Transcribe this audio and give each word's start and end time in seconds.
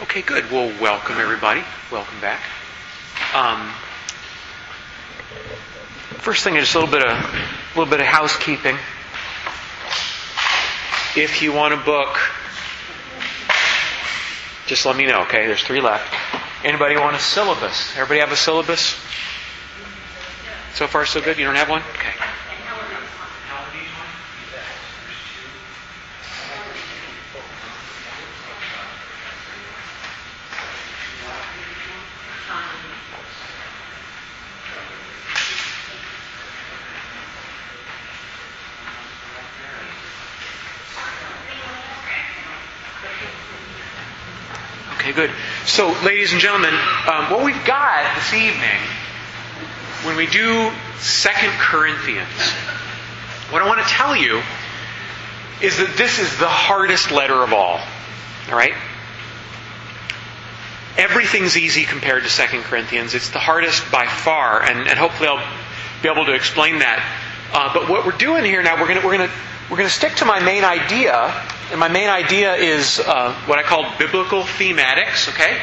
Okay, 0.00 0.22
good. 0.22 0.48
Well, 0.52 0.68
welcome 0.80 1.16
everybody. 1.18 1.60
Welcome 1.90 2.20
back. 2.20 2.40
Um, 3.34 3.72
first 6.20 6.44
thing 6.44 6.54
is 6.54 6.66
just 6.66 6.76
a 6.76 6.78
little 6.78 6.92
bit 6.92 7.02
of 7.04 7.18
a 7.18 7.78
little 7.78 7.90
bit 7.90 7.98
of 7.98 8.06
housekeeping. 8.06 8.76
If 11.16 11.42
you 11.42 11.52
want 11.52 11.74
a 11.74 11.78
book, 11.78 12.16
just 14.68 14.86
let 14.86 14.96
me 14.96 15.04
know. 15.04 15.22
Okay, 15.22 15.48
there's 15.48 15.64
three 15.64 15.80
left. 15.80 16.14
Anybody 16.64 16.96
want 16.96 17.16
a 17.16 17.20
syllabus? 17.20 17.96
Everybody 17.96 18.20
have 18.20 18.30
a 18.30 18.36
syllabus? 18.36 18.94
So 20.74 20.86
far, 20.86 21.06
so 21.06 21.20
good. 21.20 21.38
You 21.38 21.44
don't 21.44 21.56
have 21.56 21.68
one? 21.68 21.82
Okay. 21.98 22.14
Okay, 45.08 45.12
good. 45.12 45.30
So, 45.78 45.94
ladies 46.04 46.32
and 46.32 46.40
gentlemen, 46.40 46.74
um, 46.74 47.30
what 47.30 47.44
we've 47.44 47.64
got 47.64 48.16
this 48.16 48.34
evening, 48.34 48.80
when 50.02 50.16
we 50.16 50.26
do 50.26 50.72
Second 50.98 51.52
Corinthians, 51.52 52.50
what 53.50 53.62
I 53.62 53.68
want 53.68 53.86
to 53.86 53.86
tell 53.86 54.16
you 54.16 54.42
is 55.62 55.76
that 55.76 55.94
this 55.96 56.18
is 56.18 56.36
the 56.38 56.48
hardest 56.48 57.12
letter 57.12 57.44
of 57.44 57.52
all. 57.52 57.78
All 57.78 58.56
right? 58.56 58.74
Everything's 60.96 61.56
easy 61.56 61.84
compared 61.84 62.24
to 62.24 62.28
Second 62.28 62.62
Corinthians. 62.62 63.14
It's 63.14 63.30
the 63.30 63.38
hardest 63.38 63.88
by 63.92 64.06
far, 64.06 64.60
and, 64.60 64.88
and 64.88 64.98
hopefully 64.98 65.28
I'll 65.28 65.58
be 66.02 66.08
able 66.08 66.24
to 66.24 66.34
explain 66.34 66.80
that. 66.80 66.98
Uh, 67.52 67.72
but 67.72 67.88
what 67.88 68.04
we're 68.04 68.18
doing 68.18 68.44
here 68.44 68.64
now, 68.64 68.80
we're 68.80 68.88
going 68.88 69.06
we're 69.06 69.16
to 69.18 69.30
we're 69.70 69.76
going 69.76 69.88
to 69.88 69.94
stick 69.94 70.16
to 70.16 70.24
my 70.24 70.40
main 70.40 70.64
idea, 70.64 71.32
and 71.70 71.78
my 71.78 71.88
main 71.88 72.08
idea 72.08 72.54
is 72.54 72.98
uh, 72.98 73.34
what 73.46 73.58
I 73.58 73.62
call 73.62 73.84
biblical 73.98 74.42
thematics. 74.42 75.28
Okay. 75.28 75.60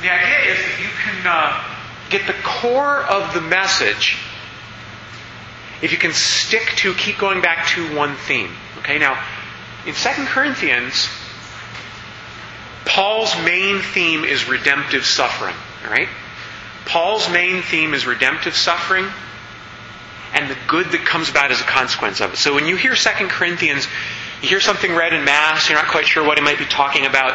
The 0.00 0.12
idea 0.12 0.52
is 0.52 0.58
that 0.58 0.80
you 0.80 0.88
can 1.02 1.26
uh, 1.26 2.08
get 2.08 2.26
the 2.26 2.40
core 2.44 3.02
of 3.02 3.34
the 3.34 3.40
message 3.40 4.16
if 5.82 5.92
you 5.92 5.98
can 5.98 6.12
stick 6.12 6.72
to 6.76 6.94
keep 6.94 7.18
going 7.18 7.40
back 7.40 7.66
to 7.68 7.96
one 7.96 8.14
theme. 8.14 8.50
Okay. 8.78 8.98
Now, 8.98 9.22
in 9.86 9.94
Second 9.94 10.26
Corinthians, 10.26 11.08
Paul's 12.84 13.34
main 13.44 13.80
theme 13.80 14.24
is 14.24 14.48
redemptive 14.48 15.04
suffering. 15.04 15.54
All 15.84 15.90
right. 15.90 16.08
Paul's 16.84 17.28
main 17.30 17.62
theme 17.62 17.92
is 17.92 18.06
redemptive 18.06 18.54
suffering 18.54 19.06
and 20.32 20.50
the 20.50 20.56
good 20.66 20.86
that 20.92 21.04
comes 21.04 21.28
about 21.28 21.50
as 21.50 21.60
a 21.60 21.64
consequence 21.64 22.20
of 22.20 22.34
it. 22.34 22.36
So 22.36 22.54
when 22.54 22.66
you 22.66 22.76
hear 22.76 22.94
2 22.94 23.28
Corinthians, 23.28 23.86
you 24.42 24.48
hear 24.48 24.60
something 24.60 24.94
read 24.94 25.12
in 25.12 25.24
Mass, 25.24 25.68
you're 25.68 25.78
not 25.78 25.90
quite 25.90 26.06
sure 26.06 26.24
what 26.24 26.38
it 26.38 26.42
might 26.42 26.58
be 26.58 26.64
talking 26.64 27.06
about, 27.06 27.32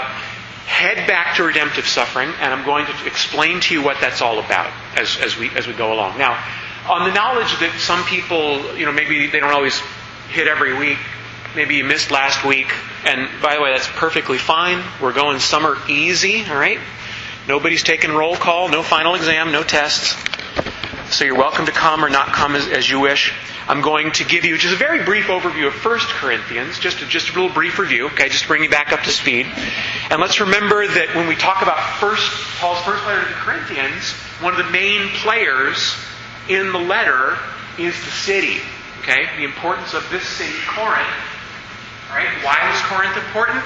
head 0.66 1.08
back 1.08 1.36
to 1.36 1.44
redemptive 1.44 1.88
suffering, 1.88 2.30
and 2.40 2.54
I'm 2.54 2.66
going 2.66 2.86
to 2.86 3.06
explain 3.06 3.60
to 3.62 3.73
you 3.73 3.84
what 3.84 3.98
that's 4.00 4.22
all 4.22 4.40
about 4.40 4.72
as, 4.98 5.18
as, 5.18 5.38
we, 5.38 5.50
as 5.52 5.68
we 5.68 5.73
go 5.73 5.94
along. 5.94 6.18
Now, 6.18 6.42
on 6.90 7.08
the 7.08 7.14
knowledge 7.14 7.60
that 7.60 7.76
some 7.80 8.04
people, 8.06 8.78
you 8.78 8.86
know, 8.86 8.92
maybe 8.92 9.28
they 9.28 9.40
don't 9.40 9.54
always 9.54 9.80
hit 10.30 10.48
every 10.48 10.78
week, 10.78 10.98
maybe 11.56 11.76
you 11.76 11.84
missed 11.84 12.12
last 12.12 12.45
week, 12.45 12.73
and 13.06 13.30
by 13.42 13.56
the 13.56 13.62
way, 13.62 13.72
that's 13.72 13.88
perfectly 13.88 14.38
fine. 14.38 14.82
We're 15.02 15.14
going 15.14 15.40
summer 15.40 15.78
easy, 15.90 16.45
all 16.45 16.56
right? 16.56 16.80
Nobody's 17.48 17.84
taking 17.84 18.12
roll 18.12 18.38
call, 18.38 18.70
no 18.70 18.84
final 18.84 19.16
exam, 19.16 19.52
no 19.52 19.64
tests. 19.64 20.16
So 21.14 21.26
you're 21.26 21.38
welcome 21.38 21.66
to 21.66 21.72
come 21.72 22.04
or 22.04 22.10
not 22.10 22.28
come 22.28 22.56
as, 22.56 22.67
as, 22.70 22.89
you 22.89 23.00
wish. 23.02 23.33
I'm 23.68 23.82
going 23.82 24.12
to 24.14 24.26
give 24.26 24.44
you 24.44 24.58
just 24.58 24.74
a 24.74 24.78
very 24.78 25.06
brief 25.06 25.28
overview 25.28 25.68
of 25.68 25.74
1 25.74 26.00
Corinthians, 26.20 26.80
just 26.80 27.02
a, 27.02 27.06
just 27.06 27.30
a 27.30 27.34
little 27.34 27.54
brief 27.54 27.80
review, 27.80 28.08
okay, 28.08 28.28
just 28.28 28.48
bring 28.48 28.64
you 28.64 28.70
back 28.70 28.92
up 28.92 29.02
to 29.04 29.10
speed. 29.10 29.46
And 30.10 30.20
let's 30.20 30.42
remember 30.42 30.86
that 30.86 31.16
when 31.16 31.28
we 31.28 31.36
talk 31.36 31.62
about 31.62 31.80
first 32.00 32.30
Paul's 32.60 32.82
first 32.84 33.06
letter 33.06 33.22
to 33.22 33.28
the 33.30 33.40
Corinthians, 33.40 34.12
one 34.42 34.54
of 34.54 34.66
the 34.66 34.72
main 34.72 35.08
players 35.24 35.96
in 36.50 36.74
the 36.74 36.80
letter 36.80 37.38
is 37.80 37.96
the 38.04 38.12
city. 38.12 38.60
Okay? 39.00 39.28
The 39.38 39.46
importance 39.46 39.94
of 39.94 40.10
this 40.10 40.28
city, 40.28 40.60
Corinth. 40.68 41.08
Alright? 42.10 42.28
Why 42.44 42.60
was 42.70 42.82
Corinth 42.92 43.16
important? 43.16 43.64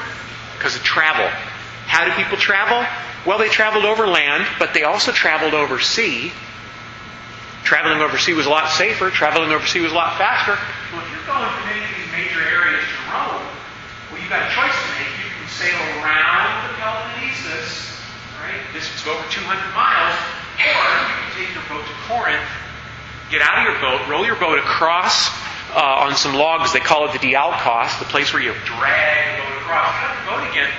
Because 0.57 0.75
of 0.75 0.83
travel. 0.83 1.27
How 1.87 2.05
do 2.05 2.11
people 2.11 2.37
travel? 2.37 2.85
Well, 3.25 3.39
they 3.39 3.49
traveled 3.49 3.85
overland, 3.85 4.45
but 4.59 4.73
they 4.73 4.83
also 4.83 5.11
traveled 5.11 5.53
over 5.53 5.79
sea. 5.79 6.31
Traveling 7.67 7.99
overseas 7.99 8.31
was 8.39 8.45
a 8.45 8.49
lot 8.49 8.71
safer. 8.71 9.11
Traveling 9.11 9.51
overseas 9.51 9.83
was 9.83 9.91
a 9.91 9.99
lot 9.99 10.15
faster. 10.15 10.55
Well, 10.95 11.03
if 11.03 11.11
you're 11.11 11.27
going 11.27 11.43
from 11.51 11.67
any 11.67 11.83
of 11.83 11.91
these 11.99 12.07
major 12.15 12.39
areas 12.39 12.79
to 12.79 12.97
Rome, 13.11 13.43
well, 14.07 14.23
you've 14.23 14.31
got 14.31 14.47
a 14.47 14.51
choice 14.55 14.71
to 14.71 14.87
make. 14.95 15.11
You 15.19 15.27
can 15.35 15.51
sail 15.51 15.75
around 15.99 16.63
the 16.63 16.79
Peloponnesus, 16.79 17.91
right? 18.39 18.63
Distance 18.71 19.03
of 19.03 19.19
over 19.19 19.27
200 19.27 19.51
miles, 19.75 20.15
or 20.63 20.79
you 20.79 21.15
can 21.19 21.31
take 21.35 21.51
your 21.51 21.67
boat 21.67 21.83
to 21.83 21.95
Corinth, 22.07 22.47
get 23.27 23.43
out 23.43 23.59
of 23.59 23.67
your 23.67 23.75
boat, 23.83 23.99
roll 24.07 24.23
your 24.23 24.39
boat 24.39 24.63
across 24.63 25.27
uh, 25.75 26.07
on 26.07 26.15
some 26.15 26.39
logs. 26.39 26.71
They 26.71 26.79
call 26.79 27.03
it 27.03 27.19
the 27.19 27.19
Diolkos, 27.19 27.99
the 27.99 28.07
place 28.07 28.31
where 28.31 28.39
you 28.41 28.55
drag 28.63 29.43
the 29.43 29.43
boat 29.43 29.59
across. 29.59 29.91
Get 29.91 30.15
the 30.15 30.31
boat 30.31 30.43
again. 30.55 30.71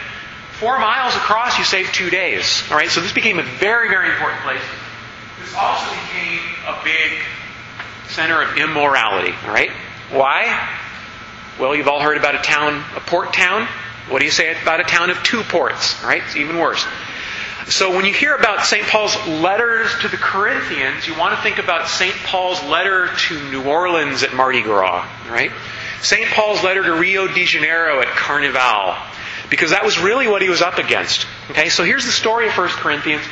Four 0.57 0.81
miles 0.81 1.13
across, 1.21 1.59
you 1.59 1.69
save 1.69 1.93
two 1.93 2.09
days. 2.09 2.65
All 2.73 2.81
right, 2.81 2.89
so 2.89 3.05
this 3.05 3.13
became 3.13 3.39
a 3.39 3.45
very, 3.61 3.93
very 3.93 4.09
important 4.09 4.41
place. 4.41 4.65
This 5.49 5.57
also 5.57 5.91
became 5.91 6.41
a 6.67 6.79
big 6.85 7.23
center 8.09 8.43
of 8.43 8.59
immorality. 8.59 9.33
Right, 9.47 9.71
why? 10.11 10.69
Well, 11.59 11.75
you've 11.75 11.89
all 11.89 12.01
heard 12.01 12.19
about 12.19 12.35
a 12.35 12.43
town, 12.43 12.85
a 12.95 13.01
port 13.01 13.33
town. 13.33 13.67
What 14.11 14.19
do 14.19 14.27
you 14.27 14.31
say 14.31 14.61
about 14.61 14.81
a 14.81 14.85
town 14.85 15.09
of 15.09 15.23
two 15.23 15.43
ports? 15.45 16.03
Right, 16.05 16.23
it's 16.23 16.37
even 16.37 16.59
worse. 16.59 16.85
So 17.69 17.97
when 17.97 18.05
you 18.05 18.13
hear 18.13 18.35
about 18.35 18.67
St. 18.67 18.87
Paul's 18.87 19.17
letters 19.27 19.91
to 20.01 20.09
the 20.09 20.19
Corinthians, 20.19 21.07
you 21.07 21.17
want 21.19 21.35
to 21.35 21.43
think 21.43 21.59
about 21.59 21.89
St. 21.89 22.15
Paul's 22.25 22.63
letter 22.65 23.09
to 23.29 23.51
New 23.51 23.65
Orleans 23.65 24.23
at 24.23 24.35
Mardi 24.35 24.61
Gras, 24.61 25.09
right? 25.31 25.51
St. 26.03 26.29
Paul's 26.31 26.63
letter 26.63 26.83
to 26.83 26.93
Rio 26.93 27.27
de 27.27 27.47
Janeiro 27.47 28.01
at 28.01 28.09
Carnival. 28.09 28.97
Because 29.49 29.71
that 29.71 29.83
was 29.83 29.99
really 29.99 30.29
what 30.29 30.43
he 30.43 30.51
was 30.51 30.61
up 30.61 30.77
against. 30.77 31.27
Okay, 31.51 31.71
so 31.71 31.85
here's 31.85 32.05
the 32.05 32.13
story 32.13 32.49
of 32.49 32.57
1 32.57 32.69
Corinthians. 32.69 33.23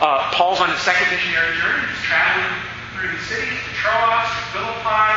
Uh, 0.00 0.30
Paul's 0.32 0.60
on 0.60 0.70
his 0.70 0.80
second 0.80 1.10
missionary 1.10 1.56
journey. 1.56 1.86
He's 1.86 2.04
traveling 2.04 2.54
through 2.94 3.12
the 3.12 3.22
cities 3.24 3.58
to 3.58 3.72
Troas, 3.78 4.26
to 4.26 4.42
Philippi, 4.50 5.10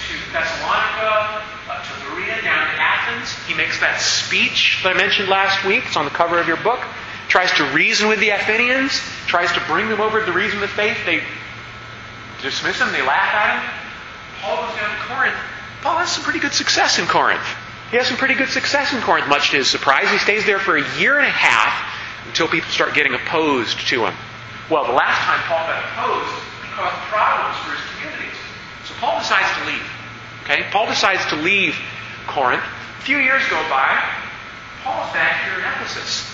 to 0.00 0.14
Thessalonica, 0.32 1.44
uh, 1.68 1.82
to 1.84 1.92
Berea, 2.08 2.42
down 2.42 2.66
to 2.72 2.76
Athens. 2.80 3.32
He 3.46 3.54
makes 3.54 3.80
that 3.80 4.00
speech 4.00 4.80
that 4.82 4.94
I 4.94 4.96
mentioned 4.96 5.28
last 5.28 5.64
week. 5.64 5.84
It's 5.86 5.96
on 5.96 6.04
the 6.04 6.10
cover 6.10 6.38
of 6.38 6.48
your 6.48 6.58
book 6.58 6.80
tries 7.28 7.50
to 7.52 7.64
reason 7.72 8.08
with 8.08 8.20
the 8.20 8.30
Athenians, 8.30 8.92
tries 9.26 9.50
to 9.52 9.60
bring 9.66 9.88
them 9.88 10.00
over 10.00 10.20
to 10.20 10.26
the 10.26 10.32
reason 10.32 10.62
of 10.62 10.62
the 10.62 10.68
faith. 10.68 10.96
They 11.04 11.22
dismiss 12.42 12.80
him, 12.80 12.92
they 12.92 13.02
laugh 13.02 13.34
at 13.34 13.58
him. 13.58 13.70
Paul 14.40 14.66
goes 14.66 14.76
down 14.76 14.90
to 14.90 15.02
Corinth. 15.02 15.36
Paul 15.82 15.98
has 15.98 16.12
some 16.12 16.22
pretty 16.22 16.38
good 16.38 16.52
success 16.52 16.98
in 16.98 17.06
Corinth. 17.06 17.44
He 17.90 17.96
has 17.96 18.06
some 18.06 18.16
pretty 18.16 18.34
good 18.34 18.48
success 18.48 18.92
in 18.92 19.00
Corinth, 19.00 19.28
much 19.28 19.50
to 19.50 19.58
his 19.58 19.68
surprise. 19.68 20.10
He 20.10 20.18
stays 20.18 20.46
there 20.46 20.58
for 20.58 20.76
a 20.76 20.98
year 20.98 21.18
and 21.18 21.26
a 21.26 21.30
half 21.30 21.93
until 22.26 22.48
people 22.48 22.70
start 22.70 22.94
getting 22.94 23.14
opposed 23.14 23.78
to 23.88 24.06
him. 24.06 24.14
Well, 24.70 24.86
the 24.86 24.92
last 24.92 25.20
time 25.24 25.40
Paul 25.44 25.66
got 25.66 25.84
opposed, 25.84 26.34
he 26.62 26.68
caused 26.72 26.96
problems 27.12 27.56
for 27.64 27.70
his 27.76 27.84
communities. 27.94 28.38
So 28.84 28.94
Paul 28.94 29.18
decides 29.18 29.58
to 29.58 29.66
leave. 29.66 29.86
Okay? 30.44 30.66
Paul 30.70 30.86
decides 30.86 31.24
to 31.26 31.36
leave 31.36 31.76
Corinth. 32.26 32.64
A 32.98 33.02
few 33.02 33.18
years 33.18 33.42
go 33.48 33.60
by. 33.68 34.02
Paul's 34.82 35.12
back 35.12 35.44
here 35.44 35.58
in 35.58 35.64
Ephesus. 35.64 36.30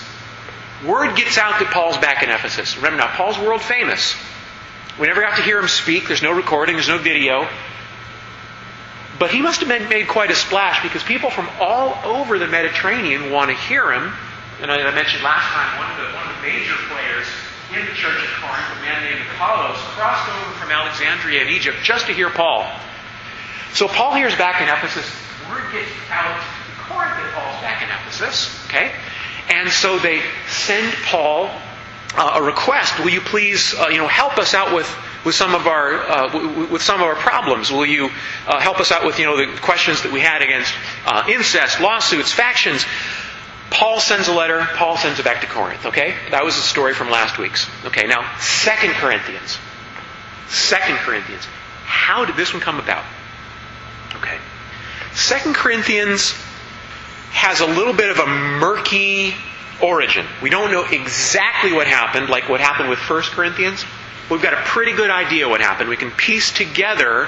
Word 0.87 1.17
gets 1.17 1.37
out 1.39 1.59
that 1.61 1.71
Paul's 1.73 1.99
back 1.99 2.23
in 2.23 2.31
Ephesus. 2.31 2.77
Remember 2.77 2.99
now, 2.99 3.09
Paul's 3.09 3.39
world 3.39 3.61
famous. 3.61 4.17
We 4.99 5.07
never 5.07 5.21
got 5.21 5.37
to 5.37 5.43
hear 5.43 5.59
him 5.59 5.69
speak. 5.69 6.09
There's 6.09 6.23
no 6.23 6.33
recording, 6.33 6.77
there's 6.77 6.89
no 6.89 6.99
video. 6.99 7.49
But 9.19 9.31
he 9.31 9.43
must 9.43 9.61
have 9.61 9.69
made 9.69 10.09
quite 10.09 10.31
a 10.31 10.35
splash 10.35 10.83
because 10.83 11.03
people 11.03 11.29
from 11.31 11.49
all 11.61 11.95
over 12.05 12.39
the 12.39 12.47
Mediterranean 12.47 13.31
want 13.31 13.51
to 13.51 13.57
hear 13.57 13.93
him. 13.93 14.13
And 14.61 14.71
I 14.71 14.95
mentioned 14.95 15.23
last 15.25 15.49
time, 15.53 15.79
one 15.81 15.91
of 15.91 15.97
the, 15.97 16.17
one 16.17 16.29
of 16.29 16.37
the 16.37 16.43
major 16.43 16.77
players 16.93 17.27
in 17.73 17.81
the 17.87 17.95
church 17.95 18.19
at 18.21 18.31
Corinth, 18.43 18.67
a 18.77 18.83
man 18.83 19.05
named 19.05 19.25
Apollos, 19.35 19.79
crossed 19.97 20.29
over 20.29 20.51
from 20.59 20.71
Alexandria 20.71 21.43
in 21.43 21.49
Egypt 21.49 21.79
just 21.83 22.07
to 22.07 22.13
hear 22.13 22.29
Paul. 22.29 22.69
So 23.73 23.89
Paul 23.89 24.15
hears 24.15 24.35
back 24.37 24.61
in 24.61 24.69
Ephesus. 24.69 25.09
Word 25.49 25.65
gets 25.73 25.89
out 26.11 26.37
to 26.37 26.83
Corinth 26.83 27.15
that 27.17 27.33
Paul's 27.35 27.63
back 27.63 27.83
in 27.83 27.89
Ephesus. 27.89 28.65
Okay? 28.67 28.93
And 29.49 29.71
so 29.71 29.99
they 29.99 30.21
send 30.49 30.93
Paul 31.05 31.49
uh, 32.17 32.33
a 32.35 32.43
request. 32.43 32.99
Will 32.99 33.11
you 33.11 33.21
please, 33.21 33.75
uh, 33.75 33.89
you 33.89 33.99
know, 33.99 34.09
help 34.09 34.37
us 34.39 34.53
out 34.53 34.75
with, 34.75 34.89
with 35.25 35.35
some 35.35 35.55
of 35.55 35.67
our 35.67 35.95
uh, 35.95 36.29
w- 36.29 36.67
with 36.67 36.83
some 36.83 37.01
of 37.01 37.07
our 37.07 37.15
problems? 37.15 37.71
Will 37.71 37.87
you 37.87 38.11
uh, 38.47 38.59
help 38.59 38.81
us 38.81 38.91
out 38.91 39.05
with, 39.07 39.19
you 39.19 39.27
know, 39.27 39.37
the 39.37 39.47
questions 39.61 40.03
that 40.03 40.13
we 40.13 40.21
had 40.21 40.43
against 40.43 40.75
uh, 41.07 41.25
incest, 41.29 41.81
lawsuits, 41.81 42.33
factions? 42.33 42.85
Paul 43.71 44.01
sends 44.01 44.29
a 44.29 44.33
letter, 44.33 44.67
Paul 44.75 44.97
sends 44.97 45.21
it 45.21 45.25
back 45.25 45.41
to 45.43 45.47
Corinth, 45.47 45.87
okay? 45.87 46.15
That 46.31 46.45
was 46.45 46.57
the 46.57 46.63
story 46.63 46.93
from 46.93 47.11
last 47.11 47.39
week's. 47.39 47.69
Okay, 47.85 48.07
now, 48.07 48.37
Second 48.39 48.95
Corinthians. 48.95 49.59
Second 50.49 50.97
Corinthians. 50.97 51.45
How 51.85 52.25
did 52.25 52.37
this 52.37 52.53
one 52.53 52.61
come 52.61 52.81
about? 52.81 53.05
Okay. 54.17 54.37
Second 55.13 55.55
Corinthians 55.55 56.33
has 57.31 57.61
a 57.61 57.67
little 57.67 57.93
bit 57.93 58.11
of 58.11 58.19
a 58.19 58.27
murky 58.27 59.35
origin. 59.81 60.27
We 60.43 60.51
don't 60.51 60.73
know 60.73 60.85
exactly 60.85 61.73
what 61.73 61.87
happened, 61.87 62.29
like 62.29 62.49
what 62.49 62.61
happened 62.61 62.91
with 62.91 62.99
First 62.99 63.31
Corinthians. 63.31 63.85
We've 64.31 64.43
got 64.43 64.53
a 64.53 64.63
pretty 64.65 64.93
good 64.93 65.11
idea 65.11 65.49
what 65.49 65.61
happened. 65.61 65.89
We 65.89 65.97
can 65.97 66.11
piece 66.11 66.53
together 66.53 67.27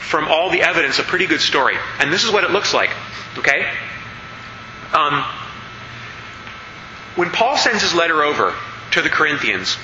from 0.00 0.28
all 0.28 0.50
the 0.50 0.62
evidence 0.62 0.98
a 0.98 1.02
pretty 1.02 1.26
good 1.26 1.40
story. 1.40 1.76
And 1.98 2.12
this 2.12 2.24
is 2.24 2.30
what 2.30 2.44
it 2.44 2.50
looks 2.50 2.74
like. 2.74 2.90
Okay? 3.38 3.66
Um, 4.92 5.24
when 7.16 7.30
Paul 7.30 7.56
sends 7.56 7.82
his 7.82 7.94
letter 7.94 8.22
over 8.22 8.54
to 8.92 9.02
the 9.02 9.08
Corinthians, 9.08 9.76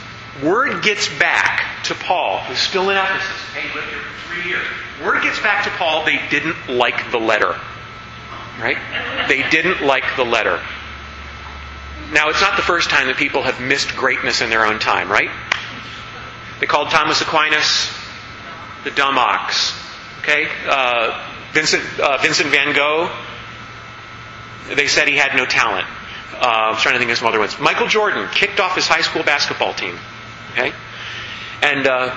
word 0.42 0.82
gets 0.82 1.08
back 1.18 1.84
to 1.84 1.94
Paul, 1.94 2.38
who's 2.40 2.58
still 2.58 2.90
in 2.90 2.96
Ephesus. 2.96 3.40
Hey, 3.54 3.74
lived 3.74 3.88
here 3.88 3.98
for 4.00 4.34
three 4.34 4.50
years. 4.50 4.66
Word 5.04 5.22
gets 5.22 5.38
back 5.40 5.64
to 5.64 5.70
Paul, 5.70 6.04
they 6.04 6.20
didn't 6.30 6.68
like 6.68 7.10
the 7.10 7.18
letter. 7.18 7.58
Right? 8.60 8.78
They 9.28 9.48
didn't 9.50 9.82
like 9.82 10.04
the 10.16 10.24
letter. 10.24 10.60
Now, 12.12 12.30
it's 12.30 12.40
not 12.40 12.56
the 12.56 12.62
first 12.62 12.90
time 12.90 13.06
that 13.06 13.16
people 13.16 13.42
have 13.42 13.60
missed 13.60 13.94
greatness 13.94 14.40
in 14.40 14.50
their 14.50 14.64
own 14.64 14.78
time, 14.78 15.10
right? 15.10 15.30
They 16.58 16.66
called 16.66 16.90
Thomas 16.90 17.20
Aquinas 17.20 17.92
the 18.84 18.90
dumb 18.90 19.18
ox. 19.18 19.74
Okay? 20.20 20.48
Uh, 20.66 21.24
Vincent, 21.52 21.82
uh, 22.00 22.18
Vincent 22.18 22.48
van 22.50 22.74
Gogh, 22.74 23.10
they 24.74 24.86
said 24.86 25.08
he 25.08 25.16
had 25.16 25.36
no 25.36 25.44
talent. 25.44 25.86
Uh, 26.32 26.36
I 26.40 26.70
was 26.70 26.80
trying 26.80 26.94
to 26.94 26.98
think 26.98 27.10
of 27.10 27.18
some 27.18 27.28
other 27.28 27.38
ones. 27.38 27.58
Michael 27.58 27.86
Jordan 27.86 28.28
kicked 28.32 28.60
off 28.60 28.74
his 28.74 28.86
high 28.86 29.00
school 29.00 29.22
basketball 29.22 29.74
team. 29.74 29.98
Okay? 30.52 30.72
And 31.62 31.86
uh, 31.86 32.14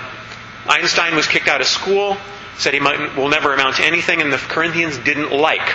Einstein 0.67 1.15
was 1.15 1.27
kicked 1.27 1.47
out 1.47 1.61
of 1.61 1.67
school, 1.67 2.17
said 2.57 2.73
he 2.73 2.79
might, 2.79 3.15
will 3.15 3.29
never 3.29 3.53
amount 3.53 3.77
to 3.77 3.83
anything, 3.85 4.21
and 4.21 4.31
the 4.31 4.37
Corinthians 4.37 4.97
didn't 4.99 5.31
like 5.31 5.67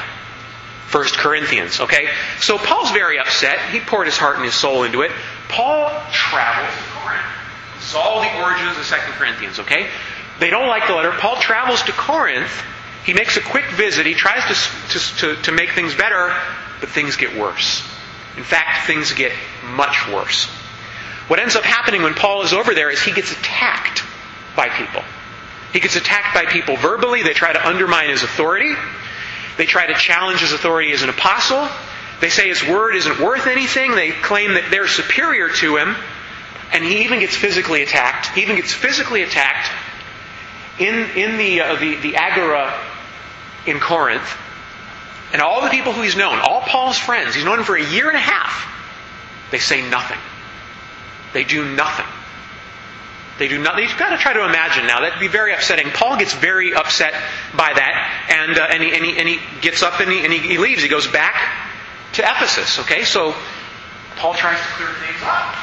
First 0.86 1.16
Corinthians. 1.16 1.80
Okay? 1.80 2.08
So 2.40 2.58
Paul's 2.58 2.90
very 2.92 3.18
upset. 3.18 3.58
He 3.70 3.80
poured 3.80 4.06
his 4.06 4.16
heart 4.16 4.36
and 4.36 4.44
his 4.44 4.54
soul 4.54 4.84
into 4.84 5.02
it. 5.02 5.10
Paul 5.48 5.88
travels 6.12 6.74
to 6.76 6.82
Corinth. 6.90 7.24
All 7.96 8.20
the 8.20 8.42
origins 8.42 8.76
of 8.76 8.84
Second 8.84 9.12
Corinthians, 9.12 9.60
okay? 9.60 9.88
They 10.40 10.50
don't 10.50 10.66
like 10.66 10.86
the 10.86 10.94
letter. 10.94 11.12
Paul 11.12 11.36
travels 11.36 11.82
to 11.84 11.92
Corinth. 11.92 12.50
He 13.04 13.14
makes 13.14 13.36
a 13.36 13.40
quick 13.40 13.70
visit. 13.70 14.06
He 14.06 14.14
tries 14.14 14.44
to, 14.48 14.98
to, 14.98 15.16
to, 15.16 15.42
to 15.42 15.52
make 15.52 15.70
things 15.70 15.94
better, 15.94 16.34
but 16.80 16.88
things 16.88 17.16
get 17.16 17.36
worse. 17.38 17.82
In 18.36 18.44
fact, 18.44 18.86
things 18.86 19.12
get 19.12 19.32
much 19.64 20.08
worse. 20.08 20.46
What 21.28 21.40
ends 21.40 21.56
up 21.56 21.64
happening 21.64 22.02
when 22.02 22.14
Paul 22.14 22.42
is 22.42 22.52
over 22.52 22.74
there 22.74 22.90
is 22.90 23.02
he 23.02 23.12
gets 23.12 23.32
attacked 23.32 24.02
by 24.54 24.68
people. 24.68 25.02
He 25.72 25.80
gets 25.80 25.96
attacked 25.96 26.34
by 26.34 26.46
people 26.46 26.76
verbally. 26.76 27.22
They 27.22 27.32
try 27.32 27.52
to 27.52 27.66
undermine 27.66 28.10
his 28.10 28.22
authority. 28.22 28.74
They 29.56 29.66
try 29.66 29.86
to 29.86 29.94
challenge 29.94 30.40
his 30.40 30.52
authority 30.52 30.92
as 30.92 31.02
an 31.02 31.08
apostle. 31.08 31.68
They 32.20 32.30
say 32.30 32.48
his 32.48 32.62
word 32.62 32.94
isn't 32.94 33.20
worth 33.20 33.46
anything. 33.46 33.94
They 33.94 34.10
claim 34.10 34.54
that 34.54 34.70
they're 34.70 34.88
superior 34.88 35.48
to 35.48 35.76
him. 35.76 35.96
And 36.72 36.84
he 36.84 37.04
even 37.04 37.20
gets 37.20 37.36
physically 37.36 37.82
attacked. 37.82 38.28
He 38.28 38.42
even 38.42 38.56
gets 38.56 38.72
physically 38.72 39.22
attacked 39.22 39.70
in, 40.78 40.94
in 41.16 41.38
the, 41.38 41.60
uh, 41.60 41.76
the, 41.76 41.96
the 41.96 42.16
Agora 42.16 42.72
in 43.66 43.80
Corinth. 43.80 44.36
And 45.32 45.42
all 45.42 45.62
the 45.62 45.70
people 45.70 45.92
who 45.92 46.02
he's 46.02 46.16
known, 46.16 46.38
all 46.38 46.60
Paul's 46.60 46.98
friends, 46.98 47.34
he's 47.34 47.44
known 47.44 47.62
for 47.64 47.76
a 47.76 47.84
year 47.84 48.08
and 48.08 48.16
a 48.16 48.20
half, 48.20 48.72
they 49.50 49.58
say 49.58 49.88
nothing. 49.88 50.18
They 51.32 51.44
do 51.44 51.64
nothing. 51.74 52.06
They 53.38 53.48
do 53.48 53.58
nothing. 53.58 53.84
You've 53.84 53.98
got 53.98 54.10
to 54.10 54.16
try 54.16 54.32
to 54.32 54.44
imagine 54.44 54.86
now. 54.86 55.00
That'd 55.00 55.20
be 55.20 55.28
very 55.28 55.52
upsetting. 55.52 55.90
Paul 55.90 56.16
gets 56.16 56.32
very 56.32 56.72
upset 56.72 57.12
by 57.54 57.72
that, 57.74 58.26
and, 58.30 58.58
uh, 58.58 58.66
and, 58.70 58.82
he, 58.82 58.94
and, 58.94 59.04
he, 59.04 59.18
and 59.18 59.28
he 59.28 59.38
gets 59.60 59.82
up 59.82 60.00
and, 60.00 60.10
he, 60.10 60.24
and 60.24 60.32
he, 60.32 60.56
leaves. 60.56 60.82
He 60.82 60.88
goes 60.88 61.06
back 61.06 61.34
to 62.14 62.22
Ephesus. 62.22 62.78
Okay, 62.80 63.04
so 63.04 63.34
Paul 64.16 64.32
tries 64.34 64.58
to 64.58 64.66
clear 64.66 64.88
things 64.88 65.20
up. 65.22 65.54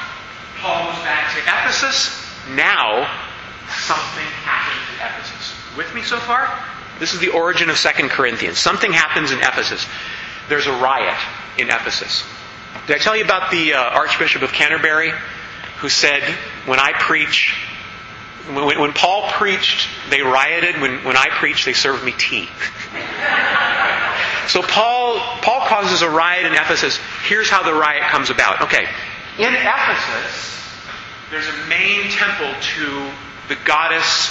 Paul 0.59 0.91
goes 0.91 1.01
back 1.01 1.33
to 1.33 1.39
Ephesus. 1.39 2.13
Now, 2.51 3.09
something 3.69 4.27
happens 4.45 4.85
in 4.93 5.05
Ephesus. 5.07 5.55
With 5.75 5.93
me 5.95 6.03
so 6.03 6.19
far? 6.19 6.45
This 6.99 7.13
is 7.13 7.19
the 7.19 7.29
origin 7.29 7.69
of 7.69 7.77
Second 7.77 8.09
Corinthians. 8.09 8.57
Something 8.57 8.93
happens 8.93 9.31
in 9.31 9.39
Ephesus. 9.39 9.85
There's 10.49 10.67
a 10.67 10.71
riot 10.71 11.17
in 11.57 11.69
Ephesus. 11.69 12.23
Did 12.87 12.97
I 12.97 12.99
tell 12.99 13.15
you 13.15 13.23
about 13.23 13.51
the 13.51 13.73
uh, 13.73 13.81
Archbishop 13.81 14.41
of 14.41 14.51
Canterbury 14.51 15.11
who 15.77 15.89
said, 15.89 16.23
when 16.65 16.79
I 16.79 16.93
preach, 16.93 17.55
when, 18.47 18.79
when 18.79 18.93
Paul 18.93 19.29
preached, 19.31 19.87
they 20.09 20.21
rioted. 20.21 20.79
When, 20.79 21.03
when 21.03 21.17
I 21.17 21.27
preach, 21.31 21.65
they 21.65 21.73
served 21.73 22.03
me 22.03 22.13
tea. 22.17 22.47
so 24.47 24.61
Paul, 24.61 25.19
Paul 25.41 25.67
causes 25.67 26.01
a 26.01 26.09
riot 26.09 26.45
in 26.45 26.53
Ephesus. 26.53 26.99
Here's 27.27 27.49
how 27.49 27.63
the 27.63 27.73
riot 27.73 28.03
comes 28.03 28.29
about. 28.29 28.61
Okay. 28.61 28.87
In 29.39 29.53
Ephesus, 29.53 30.61
there's 31.31 31.47
a 31.47 31.67
main 31.67 32.09
temple 32.11 32.53
to 32.75 33.09
the 33.49 33.57
goddess 33.65 34.29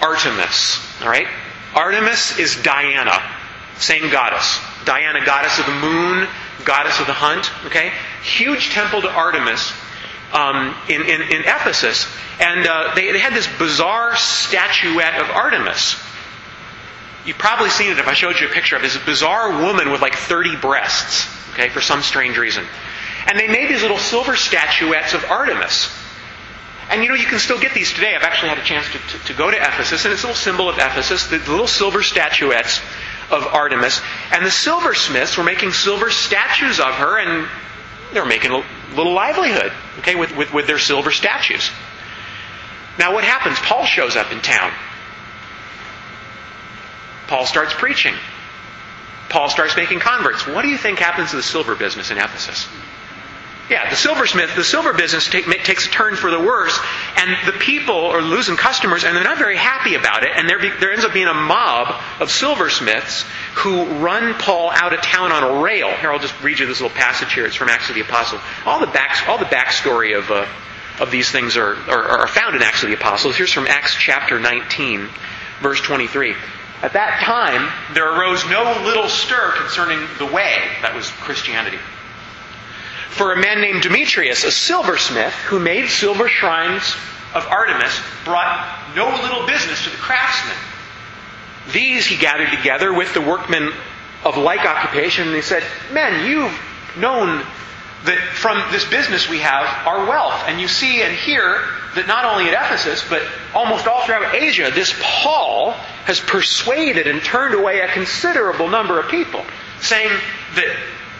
Artemis. 0.00 0.80
All 1.02 1.08
right? 1.08 1.28
Artemis 1.76 2.38
is 2.38 2.56
Diana. 2.62 3.22
Same 3.76 4.10
goddess. 4.10 4.58
Diana, 4.86 5.24
goddess 5.24 5.58
of 5.58 5.66
the 5.66 5.74
moon, 5.74 6.26
goddess 6.64 6.98
of 6.98 7.06
the 7.06 7.12
hunt. 7.12 7.50
Okay? 7.66 7.92
Huge 8.22 8.70
temple 8.70 9.02
to 9.02 9.10
Artemis 9.10 9.72
um, 10.32 10.74
in, 10.88 11.02
in, 11.02 11.22
in, 11.22 11.40
Ephesus, 11.42 12.06
and 12.40 12.66
uh, 12.66 12.94
they, 12.94 13.12
they 13.12 13.18
had 13.18 13.32
this 13.32 13.46
bizarre 13.58 14.16
statuette 14.16 15.20
of 15.20 15.30
Artemis. 15.30 15.96
You've 17.24 17.38
probably 17.38 17.70
seen 17.70 17.90
it 17.90 17.98
if 17.98 18.08
I 18.08 18.12
showed 18.14 18.40
you 18.40 18.48
a 18.48 18.50
picture 18.50 18.76
of. 18.76 18.82
This 18.82 18.96
bizarre 19.04 19.62
woman 19.62 19.90
with 19.90 20.00
like 20.00 20.14
30 20.14 20.56
breasts, 20.56 21.28
okay, 21.52 21.68
for 21.68 21.80
some 21.80 22.02
strange 22.02 22.38
reason. 22.38 22.64
And 23.26 23.38
they 23.38 23.48
made 23.48 23.68
these 23.68 23.82
little 23.82 23.98
silver 23.98 24.36
statuettes 24.36 25.14
of 25.14 25.24
Artemis. 25.24 25.90
And 26.88 27.02
you 27.02 27.08
know, 27.08 27.14
you 27.16 27.26
can 27.26 27.38
still 27.38 27.58
get 27.58 27.74
these 27.74 27.92
today. 27.92 28.14
I've 28.14 28.22
actually 28.22 28.50
had 28.50 28.58
a 28.58 28.62
chance 28.62 28.86
to, 28.92 28.98
to, 28.98 29.26
to 29.26 29.34
go 29.34 29.50
to 29.50 29.56
Ephesus, 29.56 30.04
and 30.04 30.14
it's 30.14 30.22
a 30.22 30.26
little 30.26 30.40
symbol 30.40 30.68
of 30.68 30.76
Ephesus, 30.76 31.26
the, 31.26 31.38
the 31.38 31.50
little 31.50 31.66
silver 31.66 32.02
statuettes 32.02 32.80
of 33.30 33.44
Artemis. 33.44 34.00
And 34.32 34.46
the 34.46 34.50
silversmiths 34.50 35.36
were 35.36 35.44
making 35.44 35.72
silver 35.72 36.10
statues 36.10 36.78
of 36.78 36.94
her, 36.94 37.18
and 37.18 37.48
they 38.12 38.20
were 38.20 38.26
making 38.26 38.52
a 38.52 38.64
little 38.94 39.12
livelihood, 39.12 39.72
okay, 39.98 40.14
with, 40.14 40.36
with, 40.36 40.52
with 40.52 40.66
their 40.68 40.78
silver 40.78 41.10
statues. 41.10 41.70
Now, 42.98 43.12
what 43.12 43.24
happens? 43.24 43.58
Paul 43.58 43.84
shows 43.84 44.16
up 44.16 44.32
in 44.32 44.40
town. 44.40 44.72
Paul 47.26 47.46
starts 47.46 47.74
preaching. 47.74 48.14
Paul 49.28 49.50
starts 49.50 49.76
making 49.76 49.98
converts. 49.98 50.46
What 50.46 50.62
do 50.62 50.68
you 50.68 50.78
think 50.78 51.00
happens 51.00 51.30
to 51.30 51.36
the 51.36 51.42
silver 51.42 51.74
business 51.74 52.12
in 52.12 52.18
Ephesus? 52.18 52.68
Yeah, 53.68 53.90
the 53.90 53.96
silversmith, 53.96 54.54
the 54.54 54.62
silver 54.62 54.92
business 54.92 55.28
take, 55.28 55.46
takes 55.64 55.88
a 55.88 55.90
turn 55.90 56.14
for 56.14 56.30
the 56.30 56.38
worse, 56.38 56.78
and 57.16 57.36
the 57.46 57.58
people 57.58 58.06
are 58.06 58.22
losing 58.22 58.56
customers, 58.56 59.02
and 59.02 59.16
they're 59.16 59.24
not 59.24 59.38
very 59.38 59.56
happy 59.56 59.96
about 59.96 60.22
it, 60.22 60.30
and 60.36 60.48
there, 60.48 60.60
be, 60.60 60.70
there 60.78 60.92
ends 60.92 61.04
up 61.04 61.12
being 61.12 61.26
a 61.26 61.34
mob 61.34 62.00
of 62.20 62.30
silversmiths 62.30 63.22
who 63.56 63.84
run 63.98 64.34
Paul 64.34 64.70
out 64.70 64.92
of 64.92 65.02
town 65.02 65.32
on 65.32 65.42
a 65.42 65.62
rail. 65.62 65.90
Here, 65.96 66.12
I'll 66.12 66.20
just 66.20 66.40
read 66.44 66.60
you 66.60 66.66
this 66.66 66.80
little 66.80 66.96
passage 66.96 67.32
here. 67.32 67.44
It's 67.44 67.56
from 67.56 67.68
Acts 67.68 67.88
of 67.88 67.96
the 67.96 68.02
Apostles. 68.02 68.40
All 68.64 68.78
the 68.78 68.86
back, 68.86 69.28
all 69.28 69.38
the 69.38 69.46
backstory 69.46 70.16
of 70.16 70.30
uh, 70.30 70.46
of 71.00 71.10
these 71.10 71.30
things 71.30 71.56
are, 71.58 71.74
are, 71.74 72.20
are 72.20 72.26
found 72.26 72.54
in 72.54 72.62
Acts 72.62 72.82
of 72.82 72.88
the 72.88 72.94
Apostles. 72.94 73.36
Here's 73.36 73.52
from 73.52 73.66
Acts 73.66 73.94
chapter 73.94 74.38
19, 74.38 75.08
verse 75.60 75.80
23. 75.80 76.34
At 76.82 76.94
that 76.94 77.20
time, 77.20 77.70
there 77.94 78.10
arose 78.16 78.48
no 78.48 78.80
little 78.82 79.08
stir 79.08 79.52
concerning 79.58 79.98
the 80.18 80.24
way, 80.24 80.56
that 80.82 80.94
was 80.94 81.10
Christianity 81.10 81.78
for 83.10 83.32
a 83.32 83.40
man 83.40 83.60
named 83.60 83.82
Demetrius, 83.82 84.44
a 84.44 84.50
silversmith, 84.50 85.32
who 85.32 85.58
made 85.58 85.88
silver 85.88 86.28
shrines 86.28 86.94
of 87.34 87.46
Artemis, 87.46 88.00
brought 88.24 88.94
no 88.94 89.08
little 89.22 89.46
business 89.46 89.84
to 89.84 89.90
the 89.90 89.96
craftsmen. 89.96 90.56
These 91.72 92.06
he 92.06 92.16
gathered 92.16 92.50
together 92.50 92.92
with 92.92 93.12
the 93.14 93.20
workmen 93.20 93.72
of 94.24 94.36
like 94.36 94.60
occupation, 94.60 95.26
and 95.26 95.36
he 95.36 95.42
said, 95.42 95.62
Men, 95.92 96.28
you've 96.28 96.58
known 96.96 97.44
that 98.04 98.18
from 98.34 98.62
this 98.70 98.84
business 98.84 99.28
we 99.28 99.38
have 99.38 99.66
our 99.86 100.06
wealth. 100.06 100.44
And 100.46 100.60
you 100.60 100.68
see 100.68 101.02
and 101.02 101.14
hear 101.14 101.64
that 101.94 102.06
not 102.06 102.24
only 102.24 102.48
at 102.48 102.52
Ephesus, 102.52 103.04
but 103.08 103.22
almost 103.54 103.86
all 103.86 104.04
throughout 104.04 104.34
Asia, 104.34 104.70
this 104.74 104.94
Paul 105.00 105.72
has 106.04 106.20
persuaded 106.20 107.06
and 107.06 107.22
turned 107.22 107.54
away 107.54 107.80
a 107.80 107.88
considerable 107.88 108.68
number 108.68 109.00
of 109.00 109.08
people, 109.08 109.44
saying 109.80 110.10
that 110.54 110.76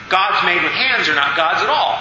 gods 0.08 0.44
made 0.44 0.62
with 0.62 0.72
hands 0.72 1.08
are 1.08 1.14
not 1.14 1.36
gods 1.36 1.62
at 1.62 1.68
all. 1.68 1.98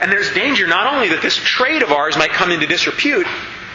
And 0.00 0.12
there's 0.12 0.32
danger 0.32 0.66
not 0.66 0.92
only 0.94 1.08
that 1.08 1.22
this 1.22 1.36
trade 1.36 1.82
of 1.82 1.90
ours 1.90 2.16
might 2.16 2.30
come 2.30 2.50
into 2.50 2.66
disrepute, 2.66 3.26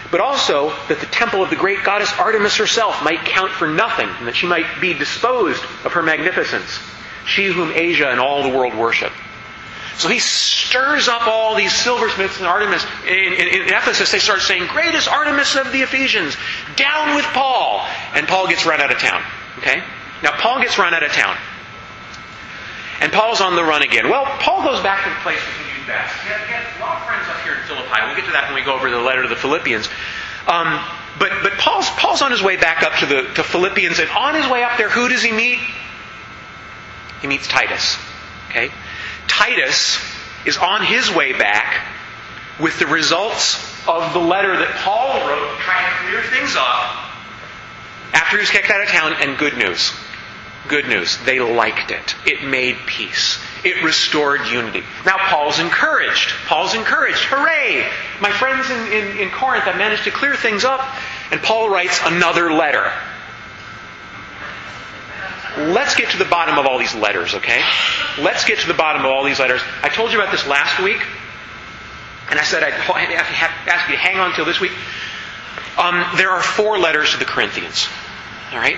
but 0.09 0.21
also 0.21 0.69
that 0.87 0.99
the 0.99 1.07
temple 1.07 1.43
of 1.43 1.49
the 1.49 1.55
great 1.55 1.83
goddess 1.83 2.11
Artemis 2.19 2.57
herself 2.57 3.03
might 3.03 3.25
count 3.25 3.51
for 3.51 3.67
nothing, 3.67 4.07
and 4.07 4.27
that 4.27 4.35
she 4.35 4.47
might 4.47 4.79
be 4.79 4.93
disposed 4.93 5.61
of 5.83 5.93
her 5.93 6.03
magnificence, 6.03 6.79
she 7.25 7.47
whom 7.47 7.71
Asia 7.73 8.09
and 8.09 8.19
all 8.19 8.43
the 8.43 8.55
world 8.55 8.75
worship. 8.75 9.11
So 9.97 10.09
he 10.09 10.19
stirs 10.19 11.07
up 11.07 11.27
all 11.27 11.55
these 11.55 11.73
silversmiths 11.73 12.37
and 12.39 12.47
Artemis. 12.47 12.85
In, 13.07 13.33
in, 13.33 13.47
in, 13.47 13.61
Ephesus, 13.73 14.11
they 14.11 14.19
start 14.19 14.41
saying, 14.41 14.67
Greatest 14.67 15.07
Artemis 15.07 15.55
of 15.55 15.71
the 15.71 15.81
Ephesians, 15.81 16.35
down 16.75 17.15
with 17.15 17.25
Paul. 17.25 17.85
And 18.13 18.27
Paul 18.27 18.47
gets 18.47 18.65
run 18.65 18.81
out 18.81 18.91
of 18.91 18.97
town. 18.97 19.23
Okay? 19.59 19.83
Now, 20.23 20.31
Paul 20.31 20.61
gets 20.61 20.77
run 20.79 20.93
out 20.93 21.03
of 21.03 21.11
town. 21.11 21.37
And 23.03 23.11
Paul's 23.11 23.41
on 23.41 23.57
the 23.57 23.63
run 23.65 23.81
again. 23.81 24.09
Well, 24.09 24.23
Paul 24.39 24.63
goes 24.63 24.81
back 24.81 25.03
to 25.03 25.09
the 25.09 25.19
place 25.27 25.37
that 25.37 25.53
he 25.59 25.67
knew 25.67 25.85
best. 25.85 26.15
He 26.23 26.29
had, 26.29 26.47
he 26.47 26.53
had 26.53 26.63
a 26.63 26.79
lot 26.79 27.01
of 27.01 27.05
friends 27.05 27.27
up 27.27 27.43
here 27.43 27.51
in 27.51 27.67
Philippi. 27.67 27.99
We'll 28.07 28.15
get 28.15 28.23
to 28.27 28.31
that 28.31 28.47
when 28.47 28.55
we 28.55 28.63
go 28.63 28.75
over 28.75 28.89
the 28.89 29.03
letter 29.03 29.23
to 29.23 29.27
the 29.27 29.35
Philippians. 29.35 29.89
Um, 30.47 30.79
but 31.19 31.43
but 31.43 31.51
Paul's, 31.59 31.89
Paul's 31.99 32.21
on 32.21 32.31
his 32.31 32.41
way 32.41 32.55
back 32.55 32.81
up 32.81 32.93
to 32.99 33.05
the 33.05 33.23
to 33.35 33.43
Philippians, 33.43 33.99
and 33.99 34.09
on 34.09 34.35
his 34.35 34.47
way 34.47 34.63
up 34.63 34.77
there, 34.77 34.89
who 34.89 35.09
does 35.09 35.21
he 35.21 35.33
meet? 35.33 35.59
He 37.21 37.27
meets 37.27 37.45
Titus. 37.45 37.97
Okay? 38.49 38.71
Titus 39.27 39.99
is 40.45 40.55
on 40.55 40.85
his 40.85 41.13
way 41.13 41.33
back 41.33 41.85
with 42.57 42.79
the 42.79 42.87
results 42.87 43.59
of 43.85 44.13
the 44.13 44.19
letter 44.19 44.55
that 44.55 44.71
Paul 44.79 45.27
wrote 45.27 45.43
to 45.43 45.61
try 45.61 45.83
to 45.83 45.95
clear 46.07 46.23
things 46.31 46.55
up 46.55 47.03
after 48.13 48.37
he 48.37 48.41
was 48.41 48.49
kicked 48.49 48.71
out 48.71 48.81
of 48.81 48.87
town, 48.87 49.13
and 49.19 49.37
good 49.37 49.57
news. 49.57 49.91
Good 50.67 50.87
news. 50.87 51.17
They 51.25 51.39
liked 51.39 51.91
it. 51.91 52.15
It 52.25 52.43
made 52.43 52.77
peace. 52.85 53.37
It 53.65 53.83
restored 53.83 54.47
unity. 54.47 54.83
Now, 55.05 55.17
Paul's 55.17 55.59
encouraged. 55.59 56.29
Paul's 56.47 56.73
encouraged. 56.73 57.19
Hooray! 57.23 57.85
My 58.21 58.31
friends 58.31 58.69
in, 58.69 58.93
in, 58.93 59.17
in 59.19 59.29
Corinth 59.29 59.65
have 59.65 59.77
managed 59.77 60.05
to 60.05 60.11
clear 60.11 60.35
things 60.35 60.63
up. 60.63 60.81
And 61.31 61.41
Paul 61.41 61.69
writes 61.69 61.99
another 62.05 62.53
letter. 62.53 62.91
Let's 65.57 65.95
get 65.95 66.11
to 66.11 66.17
the 66.17 66.25
bottom 66.25 66.57
of 66.57 66.65
all 66.65 66.79
these 66.79 66.95
letters, 66.95 67.35
okay? 67.35 67.61
Let's 68.19 68.45
get 68.45 68.59
to 68.59 68.67
the 68.67 68.73
bottom 68.73 69.05
of 69.05 69.11
all 69.11 69.23
these 69.23 69.39
letters. 69.39 69.61
I 69.83 69.89
told 69.89 70.11
you 70.11 70.19
about 70.19 70.31
this 70.31 70.47
last 70.47 70.81
week, 70.81 71.01
and 72.29 72.39
I 72.39 72.43
said 72.43 72.63
I'd 72.63 72.73
ask 72.73 73.87
you 73.87 73.95
to 73.95 74.01
hang 74.01 74.17
on 74.17 74.33
till 74.33 74.45
this 74.45 74.59
week. 74.59 74.71
Um, 75.77 76.03
there 76.17 76.31
are 76.31 76.41
four 76.41 76.79
letters 76.79 77.11
to 77.11 77.17
the 77.17 77.25
Corinthians, 77.25 77.87
all 78.51 78.59
right? 78.59 78.77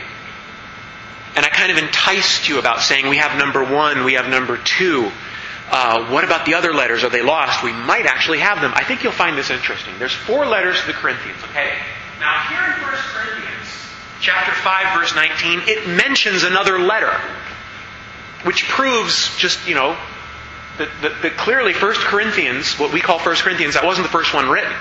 And 1.35 1.45
I 1.45 1.49
kind 1.49 1.71
of 1.71 1.77
enticed 1.77 2.47
you 2.47 2.59
about 2.59 2.81
saying 2.81 3.09
we 3.09 3.17
have 3.17 3.37
number 3.37 3.63
one, 3.63 4.05
we 4.05 4.13
have 4.13 4.29
number 4.29 4.57
two. 4.57 5.11
Uh, 5.69 6.11
what 6.11 6.23
about 6.23 6.45
the 6.45 6.53
other 6.53 6.73
letters? 6.73 7.03
Are 7.03 7.09
they 7.09 7.23
lost? 7.23 7.63
We 7.63 7.73
might 7.73 8.05
actually 8.05 8.39
have 8.39 8.61
them. 8.61 8.71
I 8.73 8.83
think 8.83 9.03
you'll 9.03 9.11
find 9.11 9.37
this 9.37 9.49
interesting. 9.49 9.97
There's 9.97 10.13
four 10.13 10.45
letters 10.45 10.79
to 10.81 10.87
the 10.87 10.93
Corinthians, 10.93 11.43
okay? 11.45 11.73
Now, 12.19 12.39
here 12.47 12.63
in 12.63 12.81
1 12.81 12.93
Corinthians, 12.93 13.67
chapter 14.21 14.53
5, 14.53 14.99
verse 14.99 15.15
19, 15.15 15.63
it 15.65 15.87
mentions 15.89 16.43
another 16.43 16.79
letter, 16.79 17.11
which 18.43 18.67
proves 18.69 19.35
just, 19.37 19.67
you 19.67 19.75
know, 19.75 19.97
that, 20.77 20.89
that, 21.01 21.21
that 21.23 21.37
clearly 21.37 21.73
1 21.73 21.93
Corinthians, 21.95 22.79
what 22.79 22.93
we 22.93 23.01
call 23.01 23.19
1 23.19 23.35
Corinthians, 23.37 23.73
that 23.73 23.83
wasn't 23.83 24.05
the 24.05 24.11
first 24.11 24.33
one 24.33 24.47
written. 24.47 24.71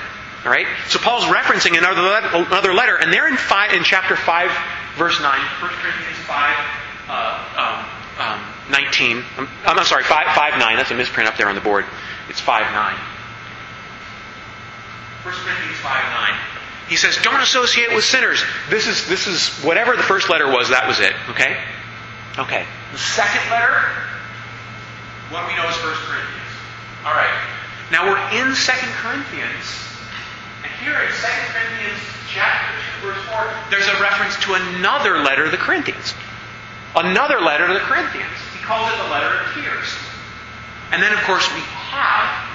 All 0.44 0.50
right? 0.50 0.66
So 0.88 0.98
Paul's 0.98 1.24
referencing 1.24 1.78
another 1.78 2.02
letter, 2.02 2.28
another 2.34 2.74
letter 2.74 2.96
and 2.96 3.12
they're 3.12 3.28
in, 3.28 3.36
five, 3.36 3.72
in 3.72 3.82
chapter 3.82 4.16
5, 4.16 4.50
verse 4.96 5.20
9, 5.20 5.40
1 5.60 5.70
Corinthians 5.70 6.18
5, 6.26 6.56
uh, 7.08 7.84
um, 8.18 8.38
um, 8.38 8.40
19. 8.70 9.24
I'm, 9.36 9.48
I'm, 9.66 9.84
sorry, 9.84 10.04
5, 10.04 10.34
5, 10.34 10.58
9. 10.58 10.76
That's 10.76 10.90
a 10.90 10.94
misprint 10.94 11.28
up 11.28 11.36
there 11.36 11.48
on 11.48 11.54
the 11.54 11.60
board. 11.60 11.84
It's 12.28 12.40
5, 12.40 12.72
9. 12.72 12.94
1 15.24 15.34
Corinthians 15.34 15.76
5, 15.78 16.30
9. 16.30 16.40
He 16.88 16.96
says, 16.96 17.16
don't 17.22 17.40
associate 17.40 17.94
with 17.94 18.04
sinners. 18.04 18.44
This 18.68 18.86
is, 18.86 19.08
this 19.08 19.26
is, 19.26 19.48
whatever 19.64 19.96
the 19.96 20.02
first 20.02 20.28
letter 20.28 20.46
was, 20.46 20.68
that 20.68 20.86
was 20.86 21.00
it. 21.00 21.14
Okay? 21.30 21.56
Okay. 22.38 22.66
The 22.92 22.98
second 22.98 23.50
letter, 23.50 23.88
what 25.30 25.48
we 25.48 25.56
know 25.56 25.68
is 25.68 25.76
1 25.76 25.94
Corinthians. 26.06 26.52
All 27.04 27.14
right. 27.14 27.32
Now 27.90 28.08
we're 28.08 28.20
in 28.36 28.54
2 28.54 28.72
Corinthians. 29.00 29.93
And 30.64 30.72
here 30.80 30.96
in 30.96 31.08
2 31.12 31.14
Corinthians 31.52 32.00
chapter 32.28 32.72
2, 33.02 33.06
verse 33.06 33.24
4, 33.28 33.52
there's 33.70 33.86
a 33.86 34.00
reference 34.00 34.36
to 34.44 34.54
another 34.54 35.18
letter 35.18 35.44
to 35.44 35.50
the 35.50 35.60
Corinthians. 35.60 36.14
Another 36.96 37.40
letter 37.40 37.68
to 37.68 37.74
the 37.74 37.80
Corinthians. 37.80 38.32
He 38.56 38.64
calls 38.64 38.90
it 38.90 38.96
the 38.96 39.10
letter 39.10 39.28
of 39.28 39.52
tears. 39.52 39.94
And 40.90 41.02
then, 41.02 41.12
of 41.12 41.20
course, 41.24 41.46
we 41.52 41.60
have 41.60 42.48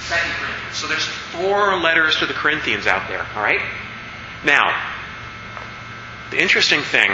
Second 0.00 0.32
Corinthians. 0.32 0.76
So 0.76 0.88
there's 0.88 1.04
four 1.04 1.78
letters 1.78 2.16
to 2.18 2.26
the 2.26 2.34
Corinthians 2.34 2.86
out 2.86 3.06
there, 3.08 3.24
all 3.36 3.42
right? 3.42 3.60
Now, 4.44 4.74
the 6.30 6.40
interesting 6.40 6.80
thing 6.80 7.10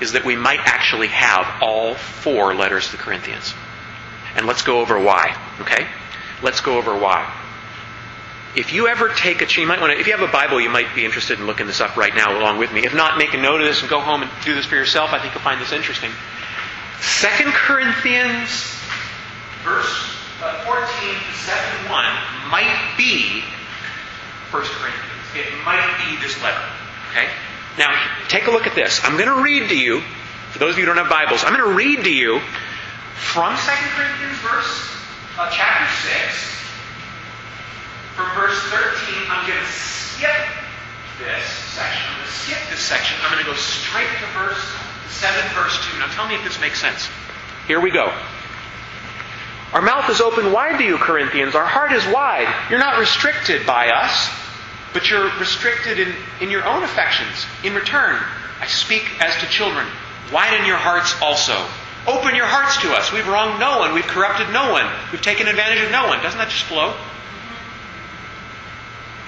is 0.00 0.12
that 0.12 0.24
we 0.24 0.36
might 0.36 0.60
actually 0.60 1.08
have 1.08 1.60
all 1.60 1.96
four 1.96 2.54
letters 2.54 2.86
to 2.86 2.92
the 2.92 3.02
Corinthians. 3.02 3.52
And 4.36 4.46
let's 4.46 4.62
go 4.62 4.80
over 4.80 4.98
why, 4.98 5.36
okay? 5.60 5.86
Let's 6.42 6.60
go 6.60 6.78
over 6.78 6.96
why. 6.96 7.39
If 8.56 8.72
you 8.72 8.88
ever 8.88 9.08
take 9.08 9.42
a, 9.42 9.60
you 9.60 9.66
might 9.66 9.80
want 9.80 9.92
to, 9.92 10.00
if 10.00 10.08
you 10.08 10.16
have 10.16 10.28
a 10.28 10.32
Bible, 10.32 10.60
you 10.60 10.70
might 10.70 10.92
be 10.94 11.04
interested 11.04 11.38
in 11.38 11.46
looking 11.46 11.66
this 11.66 11.80
up 11.80 11.96
right 11.96 12.14
now 12.14 12.36
along 12.36 12.58
with 12.58 12.72
me. 12.72 12.84
If 12.84 12.94
not, 12.94 13.16
make 13.16 13.32
a 13.32 13.36
note 13.36 13.60
of 13.60 13.66
this 13.66 13.80
and 13.80 13.88
go 13.88 14.00
home 14.00 14.22
and 14.22 14.30
do 14.44 14.54
this 14.54 14.66
for 14.66 14.74
yourself. 14.74 15.12
I 15.12 15.20
think 15.20 15.34
you'll 15.34 15.44
find 15.44 15.60
this 15.60 15.70
interesting. 15.70 16.10
Second 17.00 17.52
Corinthians, 17.52 18.50
verse 19.62 20.16
uh, 20.42 20.64
14 20.64 20.84
to 20.84 21.38
7 21.38 21.90
1 21.90 22.04
might 22.50 22.94
be 22.96 23.44
1 24.50 24.62
Corinthians. 24.62 25.06
It 25.36 25.64
might 25.64 25.86
be 25.98 26.20
this 26.20 26.42
letter. 26.42 26.64
Okay? 27.10 27.28
Now, 27.78 27.94
take 28.28 28.48
a 28.48 28.50
look 28.50 28.66
at 28.66 28.74
this. 28.74 29.00
I'm 29.04 29.16
going 29.16 29.28
to 29.28 29.42
read 29.42 29.68
to 29.68 29.78
you, 29.78 30.00
for 30.50 30.58
those 30.58 30.72
of 30.72 30.78
you 30.78 30.86
who 30.86 30.94
don't 30.94 30.96
have 30.96 31.08
Bibles, 31.08 31.44
I'm 31.44 31.54
going 31.54 31.68
to 31.70 31.76
read 31.76 32.02
to 32.02 32.12
you 32.12 32.40
from 33.14 33.54
2 33.54 33.60
Corinthians 33.94 34.38
verse, 34.38 34.90
uh, 35.38 35.48
chapter 35.52 36.08
6, 36.08 36.59
from 38.14 38.26
verse 38.34 38.58
13, 38.70 39.30
I'm 39.30 39.46
going 39.46 39.58
to 39.58 39.72
skip 39.72 40.42
this 41.18 41.44
section. 41.74 42.06
I'm 42.08 42.16
going 42.16 42.26
to 42.26 42.32
skip 42.32 42.58
this 42.70 42.80
section. 42.80 43.16
I'm 43.22 43.32
going 43.32 43.44
to 43.44 43.50
go 43.50 43.56
straight 43.56 44.08
to 44.08 44.26
verse 44.32 44.62
7, 45.08 45.54
verse 45.54 45.76
2. 45.92 45.98
Now 45.98 46.08
tell 46.08 46.26
me 46.28 46.34
if 46.34 46.44
this 46.44 46.60
makes 46.60 46.80
sense. 46.80 47.08
Here 47.66 47.80
we 47.80 47.90
go. 47.90 48.12
Our 49.72 49.82
mouth 49.82 50.10
is 50.10 50.20
open 50.20 50.52
wide 50.52 50.78
to 50.78 50.84
you, 50.84 50.96
Corinthians. 50.96 51.54
Our 51.54 51.66
heart 51.66 51.92
is 51.92 52.04
wide. 52.06 52.52
You're 52.70 52.80
not 52.80 52.98
restricted 52.98 53.64
by 53.66 53.90
us, 53.90 54.28
but 54.92 55.08
you're 55.08 55.30
restricted 55.38 56.00
in, 56.00 56.12
in 56.40 56.50
your 56.50 56.66
own 56.66 56.82
affections. 56.82 57.46
In 57.62 57.74
return, 57.74 58.20
I 58.60 58.66
speak 58.66 59.04
as 59.20 59.36
to 59.40 59.46
children. 59.46 59.86
Widen 60.32 60.66
your 60.66 60.76
hearts 60.76 61.14
also. 61.22 61.54
Open 62.08 62.34
your 62.34 62.46
hearts 62.46 62.80
to 62.82 62.92
us. 62.92 63.12
We've 63.12 63.28
wronged 63.28 63.60
no 63.60 63.78
one. 63.78 63.94
We've 63.94 64.06
corrupted 64.06 64.50
no 64.52 64.72
one. 64.72 64.90
We've 65.12 65.22
taken 65.22 65.46
advantage 65.46 65.84
of 65.84 65.92
no 65.92 66.08
one. 66.08 66.20
Doesn't 66.22 66.38
that 66.38 66.48
just 66.48 66.64
flow? 66.64 66.96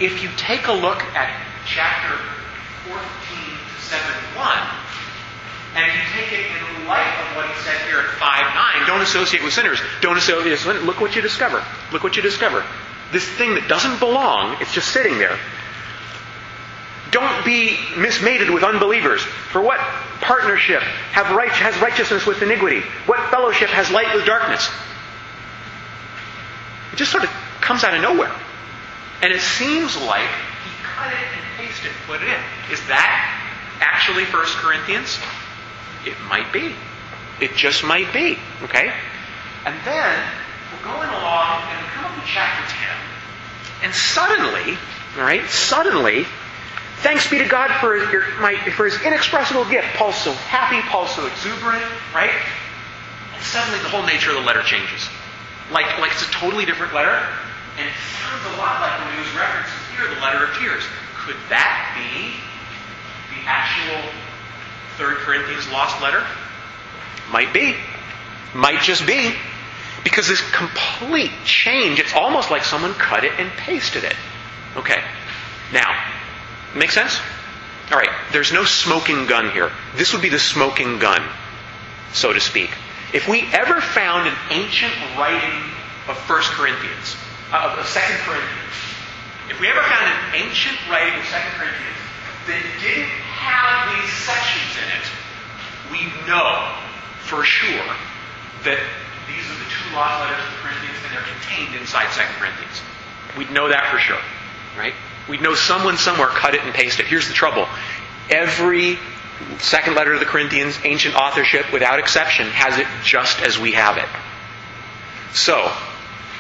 If 0.01 0.23
you 0.23 0.31
take 0.37 0.67
a 0.67 0.73
look 0.73 1.03
at 1.15 1.31
chapter 1.67 2.17
14 2.89 2.99
to 2.99 3.81
7 3.81 4.03
1, 4.37 4.59
and 5.75 5.87
you 5.93 6.01
take 6.15 6.33
it 6.33 6.47
in 6.47 6.87
light 6.87 7.13
of 7.21 7.37
what 7.37 7.49
he 7.49 7.63
said 7.63 7.81
here 7.89 8.01
at 8.01 8.11
5 8.19 8.55
9, 8.81 8.87
don't 8.87 9.03
associate 9.03 9.43
with 9.43 9.53
sinners. 9.53 9.81
Don't 10.01 10.17
associate 10.17 10.51
with 10.51 10.61
sinners. 10.61 10.83
Look 10.83 11.01
what 11.01 11.15
you 11.17 11.23
discover. 11.23 11.65
Look 11.93 12.03
what 12.03 12.17
you 12.17 12.23
discover. 12.23 12.65
This 13.13 13.25
thing 13.25 13.55
that 13.55 13.69
doesn't 13.69 13.99
belong, 13.99 14.57
it's 14.61 14.73
just 14.73 14.89
sitting 14.89 15.19
there. 15.19 15.39
Don't 17.11 17.45
be 17.45 17.77
mismated 17.99 18.49
with 18.49 18.65
unbelievers. 18.65 19.21
For 19.21 19.61
what 19.61 19.79
partnership 20.23 20.81
have 21.13 21.37
right, 21.37 21.51
has 21.51 21.79
righteousness 21.83 22.27
with 22.27 22.41
iniquity? 22.41 22.81
What 23.05 23.31
fellowship 23.31 23.69
has 23.69 23.91
light 23.91 24.15
with 24.15 24.25
darkness? 24.25 24.67
It 26.93 26.97
just 26.97 27.11
sort 27.11 27.25
of 27.25 27.31
comes 27.61 27.85
out 27.85 27.95
of 27.95 28.01
nowhere. 28.01 28.33
And 29.23 29.33
it 29.33 29.41
seems 29.41 29.97
like 29.97 30.29
he 30.29 30.71
cut 30.83 31.12
it 31.12 31.19
and 31.19 31.45
pasted 31.57 31.87
it, 31.87 31.97
put 32.07 32.21
it 32.21 32.29
in. 32.29 32.41
Is 32.73 32.81
that 32.88 33.79
actually 33.81 34.25
1 34.25 34.45
Corinthians? 34.59 35.19
It 36.05 36.19
might 36.29 36.52
be. 36.52 36.75
It 37.41 37.55
just 37.55 37.85
might 37.85 38.12
be. 38.12 38.37
Okay? 38.62 38.93
And 39.64 39.75
then 39.85 40.19
we're 40.73 40.85
going 40.85 41.09
along 41.09 41.62
and 41.71 41.79
we 41.81 41.88
come 41.95 42.05
up 42.07 42.14
to 42.19 42.26
chapter 42.26 42.67
10. 42.75 43.85
And 43.85 43.95
suddenly, 43.95 44.76
all 45.17 45.23
right, 45.23 45.49
suddenly, 45.49 46.26
thanks 47.02 47.31
be 47.31 47.38
to 47.38 47.47
God 47.47 47.71
for, 47.81 47.97
your, 48.11 48.25
my, 48.41 48.57
for 48.76 48.87
his 48.87 49.00
inexpressible 49.02 49.64
gift. 49.71 49.87
Paul's 49.95 50.17
so 50.17 50.33
happy, 50.33 50.81
Paul's 50.88 51.14
so 51.14 51.26
exuberant, 51.26 51.85
right? 52.12 52.35
And 53.35 53.43
suddenly 53.43 53.79
the 53.81 53.88
whole 53.88 54.05
nature 54.05 54.31
of 54.31 54.37
the 54.37 54.43
letter 54.43 54.62
changes. 54.62 55.09
Like, 55.71 55.99
like 55.99 56.11
it's 56.12 56.26
a 56.26 56.31
totally 56.33 56.64
different 56.64 56.93
letter. 56.93 57.25
And 57.79 57.88
it 57.88 57.95
sounds 58.21 58.45
a 58.55 58.59
lot 58.59 58.81
like 58.81 58.99
when 59.00 59.14
he 59.14 59.19
was 59.21 59.33
referencing 59.33 59.97
here 59.97 60.14
the 60.14 60.21
letter 60.21 60.45
of 60.45 60.57
tears. 60.59 60.83
Could 61.17 61.37
that 61.49 61.95
be 61.97 62.35
the 63.35 63.49
actual 63.49 64.12
Third 64.99 65.17
Corinthians 65.19 65.71
lost 65.71 66.00
letter? 66.02 66.25
Might 67.31 67.52
be. 67.52 67.75
Might 68.55 68.83
just 68.83 69.07
be. 69.07 69.35
Because 70.05 70.29
this 70.29 70.43
complete 70.50 71.31
change, 71.45 72.00
it's 72.00 72.12
almost 72.12 72.50
like 72.50 72.64
someone 72.64 72.93
cut 72.95 73.25
it 73.25 73.33
and 73.38 73.50
pasted 73.52 74.05
it. 74.05 74.17
Okay. 74.76 75.02
Now, 75.73 75.95
make 76.75 76.91
sense? 76.91 77.19
All 77.91 77.99
right. 77.99 78.11
There's 78.33 78.52
no 78.52 78.64
smoking 78.64 79.26
gun 79.26 79.50
here. 79.50 79.71
This 79.97 80.12
would 80.12 80.23
be 80.23 80.29
the 80.29 80.38
smoking 80.38 80.99
gun, 80.99 81.23
so 82.12 82.33
to 82.33 82.41
speak. 82.41 82.71
If 83.14 83.29
we 83.29 83.43
ever 83.52 83.81
found 83.81 84.29
an 84.29 84.35
ancient 84.50 84.93
writing 85.17 85.71
of 86.09 86.17
1 86.29 86.43
Corinthians, 86.43 87.17
of 87.52 87.85
2 87.85 88.00
Corinthians, 88.25 88.76
if 89.50 89.61
we 89.61 89.68
ever 89.68 89.82
found 89.82 90.09
an 90.09 90.35
ancient 90.35 90.78
writing 90.88 91.12
of 91.18 91.25
2 91.26 91.37
Corinthians 91.61 92.00
that 92.49 92.62
didn't 92.80 93.12
have 93.28 93.92
these 93.92 94.12
sections 94.25 94.73
in 94.80 94.88
it, 94.88 95.06
we 95.92 96.09
know 96.26 96.73
for 97.28 97.44
sure 97.44 97.92
that 98.64 98.80
these 99.28 99.44
are 99.50 99.59
the 99.61 99.68
two 99.68 99.94
lost 99.94 100.25
letters 100.25 100.40
of 100.40 100.50
the 100.52 100.61
Corinthians 100.64 100.97
and 101.04 101.12
they're 101.12 101.28
contained 101.28 101.75
inside 101.76 102.09
2 102.12 102.21
Corinthians. 102.40 102.80
We'd 103.37 103.50
know 103.50 103.68
that 103.68 103.92
for 103.92 103.99
sure, 103.99 104.21
right? 104.76 104.94
We'd 105.28 105.42
know 105.42 105.54
someone 105.54 105.97
somewhere 105.97 106.28
cut 106.28 106.54
it 106.54 106.62
and 106.62 106.73
pasted 106.73 107.06
it. 107.06 107.09
Here's 107.09 107.28
the 107.28 107.35
trouble. 107.35 107.68
Every 108.30 108.99
second 109.59 109.94
letter 109.94 110.14
to 110.14 110.18
the 110.18 110.25
Corinthians, 110.25 110.78
ancient 110.85 111.14
authorship, 111.14 111.73
without 111.73 111.99
exception, 111.99 112.47
has 112.49 112.78
it 112.78 112.87
just 113.04 113.40
as 113.42 113.59
we 113.59 113.73
have 113.73 113.99
it. 113.99 114.09
So, 115.35 115.71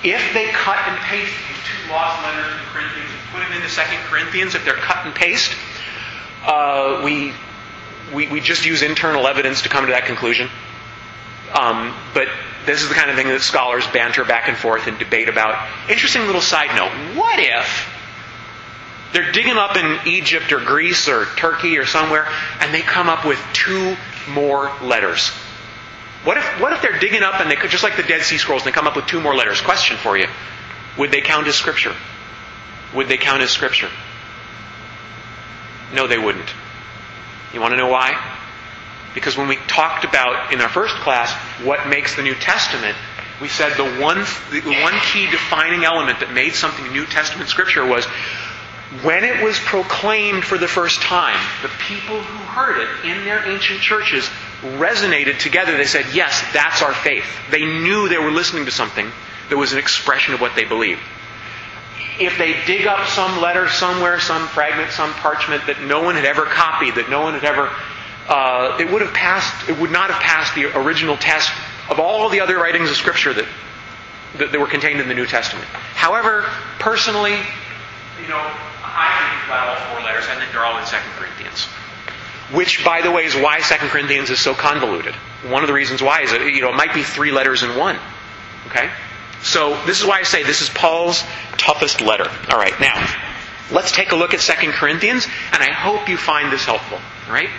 if 0.04 0.32
they 0.32 0.46
cut 0.50 0.78
and 0.88 0.98
paste 0.98 1.32
these 1.48 1.62
two 1.64 1.92
lost 1.92 2.22
letters 2.24 2.52
to 2.52 2.66
Corinthians 2.72 3.10
and 3.10 3.20
put 3.32 3.40
them 3.40 3.52
into 3.52 3.68
Second 3.68 3.98
Corinthians, 4.04 4.54
if 4.54 4.64
they're 4.64 4.74
cut 4.74 5.06
and 5.06 5.14
paste, 5.14 5.54
uh, 6.44 7.02
we, 7.04 7.32
we 8.12 8.28
we 8.28 8.40
just 8.40 8.66
use 8.66 8.82
internal 8.82 9.26
evidence 9.26 9.62
to 9.62 9.68
come 9.68 9.86
to 9.86 9.92
that 9.92 10.06
conclusion. 10.06 10.48
Um, 11.52 11.94
but 12.14 12.28
this 12.66 12.82
is 12.82 12.88
the 12.88 12.94
kind 12.94 13.10
of 13.10 13.16
thing 13.16 13.28
that 13.28 13.40
scholars 13.42 13.86
banter 13.88 14.24
back 14.24 14.48
and 14.48 14.56
forth 14.56 14.86
and 14.86 14.98
debate 14.98 15.28
about. 15.28 15.68
Interesting 15.90 16.22
little 16.26 16.40
side 16.40 16.74
note. 16.74 17.16
What 17.16 17.38
if 17.38 17.88
they're 19.12 19.30
digging 19.32 19.56
up 19.56 19.76
in 19.76 19.98
Egypt 20.06 20.52
or 20.52 20.60
Greece 20.60 21.08
or 21.08 21.26
Turkey 21.36 21.78
or 21.78 21.86
somewhere 21.86 22.26
and 22.60 22.72
they 22.72 22.80
come 22.80 23.08
up 23.08 23.26
with 23.26 23.38
two 23.52 23.96
more 24.30 24.72
letters? 24.80 25.30
What 26.24 26.36
if, 26.36 26.60
what 26.60 26.72
if 26.72 26.82
they're 26.82 26.98
digging 26.98 27.22
up 27.22 27.40
and 27.40 27.50
they 27.50 27.56
could, 27.56 27.70
just 27.70 27.82
like 27.82 27.96
the 27.96 28.04
Dead 28.04 28.22
Sea 28.22 28.38
Scrolls, 28.38 28.62
and 28.62 28.72
they 28.72 28.74
come 28.74 28.86
up 28.86 28.94
with 28.94 29.06
two 29.06 29.20
more 29.20 29.34
letters? 29.34 29.60
Question 29.60 29.96
for 29.96 30.16
you. 30.16 30.26
Would 30.98 31.10
they 31.10 31.20
count 31.20 31.48
as 31.48 31.56
scripture? 31.56 31.94
Would 32.94 33.08
they 33.08 33.16
count 33.16 33.42
as 33.42 33.50
scripture? 33.50 33.90
No, 35.92 36.06
they 36.06 36.18
wouldn't. 36.18 36.48
You 37.52 37.60
want 37.60 37.72
to 37.72 37.76
know 37.76 37.88
why? 37.88 38.38
Because 39.14 39.36
when 39.36 39.48
we 39.48 39.56
talked 39.56 40.04
about 40.04 40.52
in 40.52 40.60
our 40.60 40.68
first 40.68 40.94
class 40.96 41.32
what 41.64 41.88
makes 41.88 42.16
the 42.16 42.22
New 42.22 42.34
Testament, 42.34 42.96
we 43.40 43.48
said 43.48 43.76
the 43.76 44.00
one, 44.00 44.18
the 44.50 44.80
one 44.82 44.94
key 45.12 45.28
defining 45.30 45.84
element 45.84 46.20
that 46.20 46.32
made 46.32 46.54
something 46.54 46.92
New 46.92 47.04
Testament 47.06 47.50
scripture 47.50 47.84
was 47.84 48.06
when 49.02 49.24
it 49.24 49.42
was 49.42 49.58
proclaimed 49.58 50.44
for 50.44 50.58
the 50.58 50.68
first 50.68 51.00
time, 51.00 51.38
the 51.62 51.68
people 51.88 52.20
who 52.22 52.44
heard 52.44 52.78
it 52.80 53.10
in 53.10 53.24
their 53.24 53.44
ancient 53.46 53.80
churches 53.80 54.28
resonated 54.62 55.38
together. 55.38 55.76
They 55.76 55.86
said, 55.86 56.06
Yes, 56.14 56.42
that's 56.52 56.82
our 56.82 56.94
faith. 56.94 57.24
They 57.50 57.64
knew 57.64 58.08
they 58.08 58.18
were 58.18 58.30
listening 58.30 58.64
to 58.66 58.70
something 58.70 59.10
that 59.48 59.56
was 59.56 59.72
an 59.72 59.78
expression 59.78 60.34
of 60.34 60.40
what 60.40 60.54
they 60.54 60.64
believed. 60.64 61.00
If 62.18 62.38
they 62.38 62.54
dig 62.66 62.86
up 62.86 63.08
some 63.08 63.40
letter 63.40 63.68
somewhere, 63.68 64.20
some 64.20 64.46
fragment, 64.48 64.92
some 64.92 65.12
parchment 65.14 65.66
that 65.66 65.80
no 65.82 66.02
one 66.02 66.14
had 66.14 66.24
ever 66.24 66.44
copied, 66.44 66.94
that 66.94 67.10
no 67.10 67.22
one 67.22 67.34
had 67.34 67.44
ever, 67.44 67.70
uh, 68.28 68.78
it 68.78 68.90
would 68.90 69.02
have 69.02 69.12
passed, 69.12 69.68
it 69.68 69.78
would 69.78 69.90
not 69.90 70.10
have 70.10 70.22
passed 70.22 70.54
the 70.54 70.66
original 70.78 71.16
test 71.16 71.50
of 71.90 71.98
all 71.98 72.28
the 72.28 72.40
other 72.40 72.56
writings 72.56 72.90
of 72.90 72.96
Scripture 72.96 73.32
that, 73.34 73.46
that, 74.38 74.52
that 74.52 74.60
were 74.60 74.68
contained 74.68 75.00
in 75.00 75.08
the 75.08 75.14
New 75.14 75.26
Testament. 75.26 75.66
However, 75.66 76.42
personally, 76.78 77.32
you 78.20 78.28
know, 78.28 78.40
I 78.84 79.08
think 79.18 79.46
about 79.48 79.68
all 79.68 79.94
four 79.94 80.04
letters. 80.04 80.24
I 80.28 80.38
think 80.38 80.52
they're 80.52 80.64
all 80.64 80.78
in 80.78 80.86
Second 80.86 81.10
Corinthians. 81.12 81.66
Which, 82.52 82.84
by 82.84 83.02
the 83.02 83.10
way, 83.10 83.24
is 83.24 83.34
why 83.34 83.60
Second 83.60 83.88
Corinthians 83.88 84.30
is 84.30 84.38
so 84.38 84.54
convoluted. 84.54 85.14
One 85.44 85.62
of 85.62 85.68
the 85.68 85.72
reasons 85.72 86.02
why 86.02 86.22
is 86.22 86.30
that 86.32 86.40
you 86.42 86.60
know 86.60 86.70
it 86.70 86.76
might 86.76 86.94
be 86.94 87.02
three 87.02 87.32
letters 87.32 87.62
in 87.62 87.76
one. 87.76 87.98
Okay, 88.66 88.90
so 89.42 89.80
this 89.86 90.00
is 90.00 90.06
why 90.06 90.18
I 90.18 90.22
say 90.22 90.42
this 90.42 90.60
is 90.60 90.68
Paul's 90.68 91.22
toughest 91.56 92.00
letter. 92.00 92.28
All 92.50 92.58
right, 92.58 92.78
now 92.80 92.94
let's 93.70 93.92
take 93.92 94.12
a 94.12 94.16
look 94.16 94.34
at 94.34 94.40
Second 94.40 94.72
Corinthians, 94.72 95.26
and 95.52 95.62
I 95.62 95.72
hope 95.72 96.08
you 96.08 96.16
find 96.16 96.52
this 96.52 96.64
helpful. 96.64 96.98
All 97.26 97.32
right. 97.32 97.50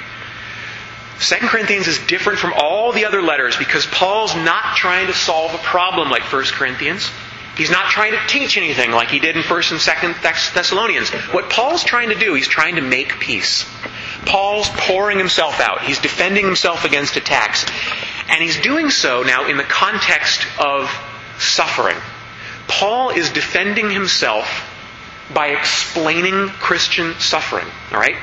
Second 1.20 1.48
Corinthians 1.48 1.88
is 1.88 2.00
different 2.00 2.40
from 2.40 2.54
all 2.54 2.92
the 2.92 3.06
other 3.06 3.22
letters 3.22 3.56
because 3.56 3.86
Paul's 3.86 4.36
not 4.36 4.76
trying 4.76 5.08
to 5.08 5.14
solve 5.14 5.54
a 5.54 5.60
problem 5.60 6.10
like 6.10 6.24
First 6.24 6.54
Corinthians. 6.54 7.10
He's 7.56 7.70
not 7.70 7.90
trying 7.92 8.14
to 8.14 8.28
teach 8.28 8.58
anything 8.58 8.92
like 8.92 9.10
he 9.10 9.20
did 9.20 9.38
in 9.38 9.44
1st 9.44 9.72
and 9.72 9.80
2nd 9.80 10.54
Thessalonians. 10.54 11.10
What 11.32 11.50
Paul's 11.50 11.84
trying 11.84 12.10
to 12.10 12.16
do, 12.16 12.34
he's 12.34 12.48
trying 12.48 12.76
to 12.76 12.82
make 12.82 13.20
peace. 13.20 13.66
Paul's 14.26 14.70
pouring 14.70 15.18
himself 15.18 15.60
out. 15.60 15.82
He's 15.82 16.00
defending 16.00 16.46
himself 16.46 16.86
against 16.86 17.16
attacks. 17.16 17.66
And 18.30 18.42
he's 18.42 18.60
doing 18.60 18.90
so 18.90 19.24
now 19.24 19.48
in 19.48 19.58
the 19.58 19.64
context 19.64 20.46
of 20.60 20.90
suffering. 21.38 21.98
Paul 22.68 23.10
is 23.10 23.30
defending 23.30 23.92
himself 23.92 24.70
by 25.34 25.48
explaining 25.50 26.48
Christian 26.48 27.14
suffering. 27.20 27.68
All 27.92 28.00
right? 28.00 28.16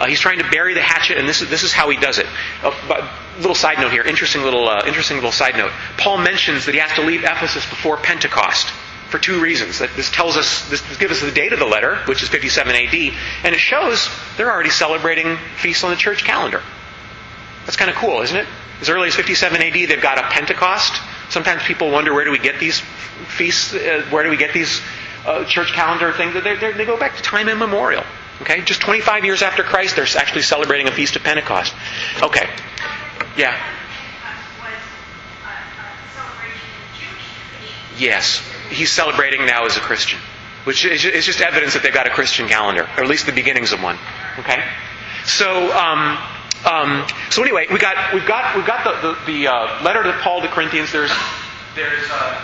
Uh, 0.00 0.06
he's 0.06 0.20
trying 0.20 0.38
to 0.38 0.50
bury 0.50 0.74
the 0.74 0.82
hatchet, 0.82 1.18
and 1.18 1.28
this 1.28 1.42
is, 1.42 1.50
this 1.50 1.62
is 1.62 1.72
how 1.72 1.90
he 1.90 1.96
does 1.96 2.18
it. 2.18 2.26
Uh, 2.62 3.16
little 3.38 3.54
side 3.54 3.78
note 3.78 3.92
here, 3.92 4.02
interesting 4.02 4.42
little, 4.42 4.68
uh, 4.68 4.82
interesting 4.86 5.16
little 5.16 5.32
side 5.32 5.56
note. 5.56 5.70
Paul 5.98 6.18
mentions 6.18 6.66
that 6.66 6.74
he 6.74 6.80
has 6.80 6.92
to 6.94 7.02
leave 7.02 7.24
Ephesus 7.24 7.68
before 7.68 7.96
Pentecost 7.96 8.72
for 9.12 9.18
two 9.18 9.40
reasons. 9.40 9.78
That 9.78 9.90
this 9.94 10.10
tells 10.10 10.36
us, 10.36 10.68
this 10.68 10.80
gives 10.96 11.12
us 11.12 11.20
the 11.20 11.30
date 11.30 11.52
of 11.52 11.60
the 11.60 11.66
letter, 11.66 11.96
which 12.06 12.22
is 12.22 12.28
57 12.28 12.74
AD, 12.74 12.94
and 13.44 13.54
it 13.54 13.58
shows 13.58 14.08
they're 14.36 14.50
already 14.50 14.70
celebrating 14.70 15.36
feasts 15.58 15.84
on 15.84 15.90
the 15.90 15.96
church 15.96 16.24
calendar. 16.24 16.62
That's 17.66 17.76
kind 17.76 17.90
of 17.90 17.96
cool, 17.96 18.22
isn't 18.22 18.36
it? 18.36 18.46
As 18.80 18.88
early 18.88 19.06
as 19.08 19.14
57 19.14 19.62
AD, 19.62 19.74
they've 19.74 20.02
got 20.02 20.18
a 20.18 20.22
Pentecost. 20.22 21.00
Sometimes 21.28 21.62
people 21.62 21.92
wonder 21.92 22.12
where 22.12 22.24
do 22.24 22.32
we 22.32 22.38
get 22.38 22.58
these 22.58 22.80
feasts? 23.28 23.72
Uh, 23.72 24.04
where 24.10 24.24
do 24.24 24.30
we 24.30 24.36
get 24.36 24.52
these 24.52 24.80
uh, 25.24 25.44
church 25.44 25.72
calendar 25.72 26.12
things? 26.12 26.34
They're, 26.34 26.56
they're, 26.56 26.72
they 26.72 26.84
go 26.84 26.98
back 26.98 27.16
to 27.16 27.22
time 27.22 27.48
immemorial. 27.48 28.02
Okay, 28.40 28.62
just 28.62 28.80
25 28.80 29.24
years 29.24 29.42
after 29.42 29.62
Christ, 29.62 29.94
they're 29.94 30.06
actually 30.16 30.42
celebrating 30.42 30.88
a 30.88 30.90
feast 30.90 31.14
of 31.14 31.22
Pentecost. 31.22 31.74
Okay, 32.20 32.48
yeah. 33.36 33.56
Yes, 37.98 38.42
he's 38.72 38.90
celebrating 38.90 39.46
now 39.46 39.66
as 39.66 39.76
a 39.76 39.80
Christian, 39.80 40.18
which 40.64 40.84
is 40.84 41.02
just 41.26 41.40
evidence 41.40 41.74
that 41.74 41.82
they've 41.82 41.94
got 41.94 42.06
a 42.06 42.10
Christian 42.10 42.48
calendar, 42.48 42.82
or 42.96 43.04
at 43.04 43.08
least 43.08 43.26
the 43.26 43.32
beginnings 43.32 43.72
of 43.72 43.82
one. 43.82 43.98
Okay, 44.38 44.62
so 45.24 45.72
um, 45.76 46.18
um, 46.64 47.06
so 47.30 47.42
anyway, 47.42 47.66
we 47.70 47.78
got 47.78 48.14
we've 48.14 48.26
got 48.26 48.54
we've 48.54 48.66
got 48.66 48.84
the 48.84 48.94
the, 49.02 49.32
the 49.32 49.48
uh, 49.48 49.82
letter 49.82 50.02
to 50.02 50.12
Paul 50.22 50.42
to 50.42 50.48
Corinthians. 50.48 50.92
There's 50.92 51.12
there's 51.74 52.06
uh, 52.10 52.38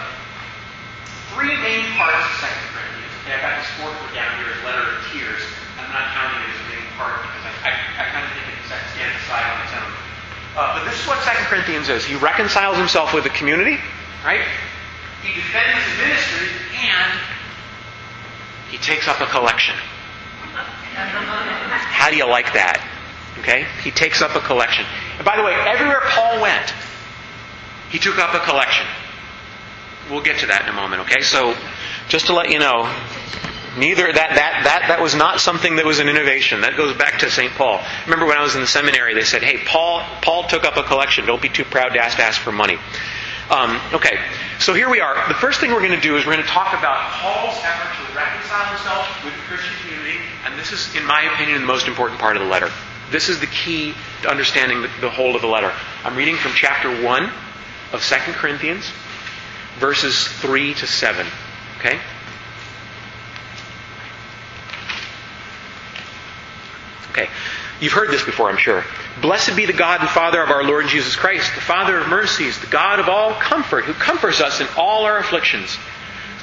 three 1.35 1.55
main 1.63 1.87
parts 1.95 2.19
of 2.19 2.35
Second 2.43 2.67
Corinthians. 2.75 3.13
Okay, 3.23 3.35
I've 3.35 3.43
got 3.43 3.55
this 3.63 3.71
fourth 3.79 3.95
one 3.95 4.15
down 4.15 4.31
here 4.43 4.51
as 4.51 4.59
letter 4.67 4.83
of 4.83 5.07
tears. 5.13 5.43
I'm 5.79 5.91
not 5.95 6.11
counting 6.13 6.43
it 6.43 6.51
as 6.51 6.59
a 6.59 6.67
main 6.75 6.89
part 6.99 7.23
because 7.23 7.45
I, 7.47 7.53
I, 7.63 7.71
I 7.73 8.05
kind 8.11 8.25
of 8.27 8.31
think 8.35 8.47
it 8.51 8.67
stands 8.67 9.17
aside 9.23 9.47
on 9.47 9.57
its 9.63 9.75
own. 9.79 9.91
Uh, 10.59 10.75
but 10.75 10.83
this 10.91 10.99
is 10.99 11.07
what 11.07 11.23
Second 11.23 11.47
Corinthians 11.47 11.89
is. 11.89 12.05
He 12.05 12.17
reconciles 12.17 12.77
himself 12.77 13.15
with 13.15 13.23
the 13.23 13.31
community, 13.31 13.79
right? 14.27 14.43
He 15.23 15.35
defends 15.35 15.85
his 15.85 15.99
ministry, 15.99 16.49
and 16.77 17.21
he 18.71 18.79
takes 18.79 19.09
up 19.09 19.21
a 19.21 19.27
collection. 19.27 19.75
How 20.95 22.11
do 22.11 22.17
you 22.17 22.27
like 22.27 22.53
that? 22.55 22.85
Okay? 23.41 23.67
He 23.83 23.91
takes 23.91 24.23
up 24.23 24.35
a 24.35 24.41
collection. 24.41 24.85
And 25.17 25.25
by 25.25 25.37
the 25.37 25.43
way, 25.43 25.55
everywhere 25.55 26.01
Paul 26.05 26.41
went, 26.41 26.73
he 27.91 27.99
took 27.99 28.19
up 28.19 28.35
a 28.35 28.45
collection. 28.45 28.87
We'll 30.11 30.23
get 30.23 30.41
to 30.41 30.47
that 30.47 30.63
in 30.63 30.69
a 30.69 30.73
moment, 30.73 31.03
okay? 31.03 31.21
So, 31.21 31.55
just 32.09 32.27
to 32.27 32.33
let 32.33 32.51
you 32.51 32.59
know, 32.59 32.89
Neither 33.79 34.07
that, 34.13 34.35
that, 34.35 34.65
that, 34.65 34.85
that 34.89 35.01
was 35.01 35.15
not 35.15 35.41
something 35.41 35.77
that 35.77 35.85
was 35.85 36.01
an 36.01 36.09
innovation. 36.09 36.63
That 36.63 36.77
goes 36.77 36.97
back 36.97 37.21
to 37.21 37.31
St. 37.31 37.53
Paul. 37.53 37.81
Remember 38.05 38.27
when 38.27 38.37
I 38.37 38.43
was 38.43 38.55
in 38.55 38.61
the 38.61 38.67
seminary, 38.67 39.15
they 39.15 39.23
said, 39.23 39.43
hey, 39.43 39.59
Paul, 39.65 40.03
Paul 40.21 40.49
took 40.49 40.65
up 40.65 40.77
a 40.77 40.83
collection. 40.83 41.27
Don't 41.27 41.41
be 41.41 41.49
too 41.49 41.65
proud 41.65 41.91
to 41.91 42.01
ask, 42.01 42.17
to 42.17 42.25
ask 42.25 42.41
for 42.41 42.51
money. 42.51 42.77
Um, 43.51 43.81
okay, 43.93 44.19
so 44.59 44.75
here 44.75 44.91
we 44.91 45.01
are. 45.01 45.15
The 45.29 45.35
first 45.35 45.61
thing 45.61 45.71
we're 45.71 45.87
going 45.87 45.93
to 45.93 46.01
do 46.01 46.17
is 46.17 46.27
we're 46.27 46.35
going 46.35 46.45
to 46.45 46.51
talk 46.51 46.77
about 46.77 47.11
Paul's 47.13 47.57
effort 47.63 47.95
to 47.95 48.17
reconcile 48.17 48.67
himself 48.67 49.25
with 49.25 49.35
the 49.35 49.43
Christian 49.43 49.73
community, 49.83 50.19
and 50.45 50.59
this 50.59 50.73
is, 50.73 50.95
in 50.97 51.07
my 51.07 51.23
opinion, 51.33 51.61
the 51.61 51.67
most 51.67 51.87
important 51.87 52.19
part 52.19 52.37
of 52.37 52.43
the 52.43 52.49
letter. 52.49 52.71
This 53.11 53.29
is 53.29 53.39
the 53.41 53.47
key 53.47 53.95
to 54.23 54.29
understanding 54.29 54.83
the, 54.83 54.91
the 55.01 55.11
whole 55.11 55.37
of 55.37 55.43
the 55.43 55.49
letter. 55.49 55.73
I'm 56.05 56.17
reading 56.17 56.37
from 56.37 56.53
chapter 56.53 57.03
1 57.03 57.31
of 57.93 58.03
2 58.03 58.17
Corinthians, 58.33 58.91
verses 59.79 60.27
3 60.27 60.75
to 60.75 60.87
7. 60.87 61.27
Okay? 61.79 62.01
Okay. 67.13 67.31
You've 67.81 67.93
heard 67.93 68.11
this 68.11 68.25
before, 68.25 68.51
I'm 68.51 68.59
sure. 68.59 68.85
Blessed 69.21 69.57
be 69.57 69.67
the 69.67 69.73
God 69.73 70.01
and 70.01 70.09
Father 70.09 70.41
of 70.41 70.51
our 70.51 70.63
Lord 70.63 70.87
Jesus 70.87 71.17
Christ, 71.17 71.53
the 71.55 71.61
Father 71.61 71.99
of 71.99 72.09
mercies, 72.09 72.59
the 72.61 72.69
God 72.69 73.01
of 73.01 73.09
all 73.09 73.35
comfort, 73.35 73.85
who 73.85 73.93
comforts 73.93 74.41
us 74.41 74.61
in 74.61 74.69
all 74.77 75.05
our 75.07 75.19
afflictions, 75.19 75.77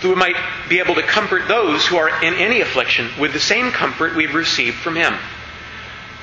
so 0.02 0.10
we 0.10 0.16
might 0.16 0.36
be 0.68 0.80
able 0.80 0.96
to 0.96 1.02
comfort 1.02 1.48
those 1.48 1.86
who 1.86 1.96
are 1.96 2.24
in 2.24 2.34
any 2.34 2.60
affliction 2.60 3.10
with 3.18 3.32
the 3.32 3.40
same 3.40 3.72
comfort 3.72 4.16
we've 4.16 4.36
received 4.36 4.76
from 4.78 4.98
Him. 4.98 5.14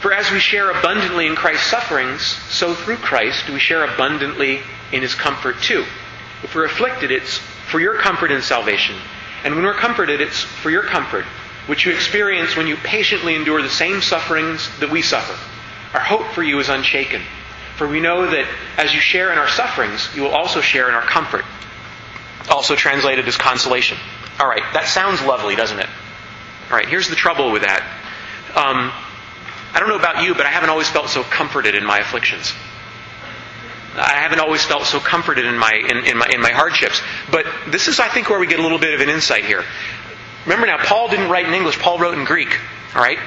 For 0.00 0.12
as 0.12 0.30
we 0.30 0.40
share 0.40 0.70
abundantly 0.70 1.26
in 1.26 1.36
Christ's 1.36 1.70
sufferings, 1.70 2.22
so 2.22 2.74
through 2.74 2.96
Christ 2.96 3.46
do 3.46 3.54
we 3.54 3.60
share 3.60 3.84
abundantly 3.84 4.60
in 4.92 5.00
His 5.00 5.14
comfort 5.14 5.56
too. 5.62 5.86
If 6.42 6.54
we're 6.54 6.66
afflicted, 6.66 7.10
it's 7.10 7.38
for 7.38 7.80
your 7.80 7.98
comfort 7.98 8.30
and 8.30 8.44
salvation. 8.44 8.96
And 9.42 9.54
when 9.54 9.64
we're 9.64 9.72
comforted, 9.74 10.20
it's 10.20 10.42
for 10.42 10.70
your 10.70 10.82
comfort, 10.82 11.24
which 11.66 11.86
you 11.86 11.92
experience 11.92 12.56
when 12.56 12.66
you 12.66 12.76
patiently 12.76 13.36
endure 13.36 13.62
the 13.62 13.70
same 13.70 14.02
sufferings 14.02 14.68
that 14.80 14.90
we 14.90 15.00
suffer. 15.00 15.34
Our 15.94 16.00
hope 16.00 16.26
for 16.28 16.42
you 16.42 16.58
is 16.58 16.68
unshaken, 16.68 17.22
for 17.76 17.86
we 17.86 18.00
know 18.00 18.30
that 18.30 18.46
as 18.78 18.94
you 18.94 19.00
share 19.00 19.32
in 19.32 19.38
our 19.38 19.48
sufferings, 19.48 20.08
you 20.14 20.22
will 20.22 20.30
also 20.30 20.60
share 20.60 20.88
in 20.88 20.94
our 20.94 21.02
comfort. 21.02 21.44
Also 22.48 22.74
translated 22.74 23.28
as 23.28 23.36
consolation. 23.36 23.98
All 24.40 24.48
right, 24.48 24.62
that 24.72 24.86
sounds 24.86 25.22
lovely, 25.22 25.54
doesn't 25.54 25.78
it? 25.78 25.88
All 26.70 26.76
right, 26.76 26.88
here's 26.88 27.08
the 27.08 27.16
trouble 27.16 27.52
with 27.52 27.62
that. 27.62 27.82
Um, 28.56 28.92
I 29.74 29.80
don't 29.80 29.88
know 29.88 29.98
about 29.98 30.24
you, 30.24 30.34
but 30.34 30.46
I 30.46 30.50
haven't 30.50 30.70
always 30.70 30.88
felt 30.88 31.08
so 31.08 31.22
comforted 31.22 31.74
in 31.74 31.84
my 31.84 31.98
afflictions. 31.98 32.52
I 33.94 34.14
haven't 34.14 34.40
always 34.40 34.64
felt 34.64 34.84
so 34.84 35.00
comforted 35.00 35.44
in 35.44 35.58
my, 35.58 35.70
in, 35.72 36.04
in, 36.06 36.16
my, 36.16 36.26
in 36.32 36.40
my 36.40 36.50
hardships. 36.50 37.02
But 37.30 37.46
this 37.68 37.88
is, 37.88 38.00
I 38.00 38.08
think, 38.08 38.30
where 38.30 38.38
we 38.38 38.46
get 38.46 38.58
a 38.58 38.62
little 38.62 38.78
bit 38.78 38.94
of 38.94 39.00
an 39.00 39.10
insight 39.10 39.44
here. 39.44 39.64
Remember 40.44 40.66
now, 40.66 40.78
Paul 40.78 41.08
didn't 41.08 41.30
write 41.30 41.46
in 41.46 41.54
English, 41.54 41.78
Paul 41.78 41.98
wrote 41.98 42.16
in 42.16 42.24
Greek. 42.24 42.58
All 42.94 43.02
right? 43.02 43.18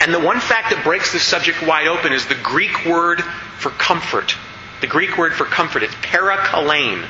And 0.00 0.12
the 0.12 0.20
one 0.20 0.40
fact 0.40 0.70
that 0.70 0.84
breaks 0.84 1.12
this 1.12 1.22
subject 1.22 1.62
wide 1.62 1.86
open 1.86 2.12
is 2.12 2.26
the 2.26 2.34
Greek 2.34 2.84
word 2.84 3.22
for 3.58 3.70
comfort. 3.70 4.36
The 4.80 4.86
Greek 4.86 5.16
word 5.16 5.34
for 5.34 5.44
comfort. 5.44 5.82
It's 5.82 5.94
parakalein. 5.94 7.06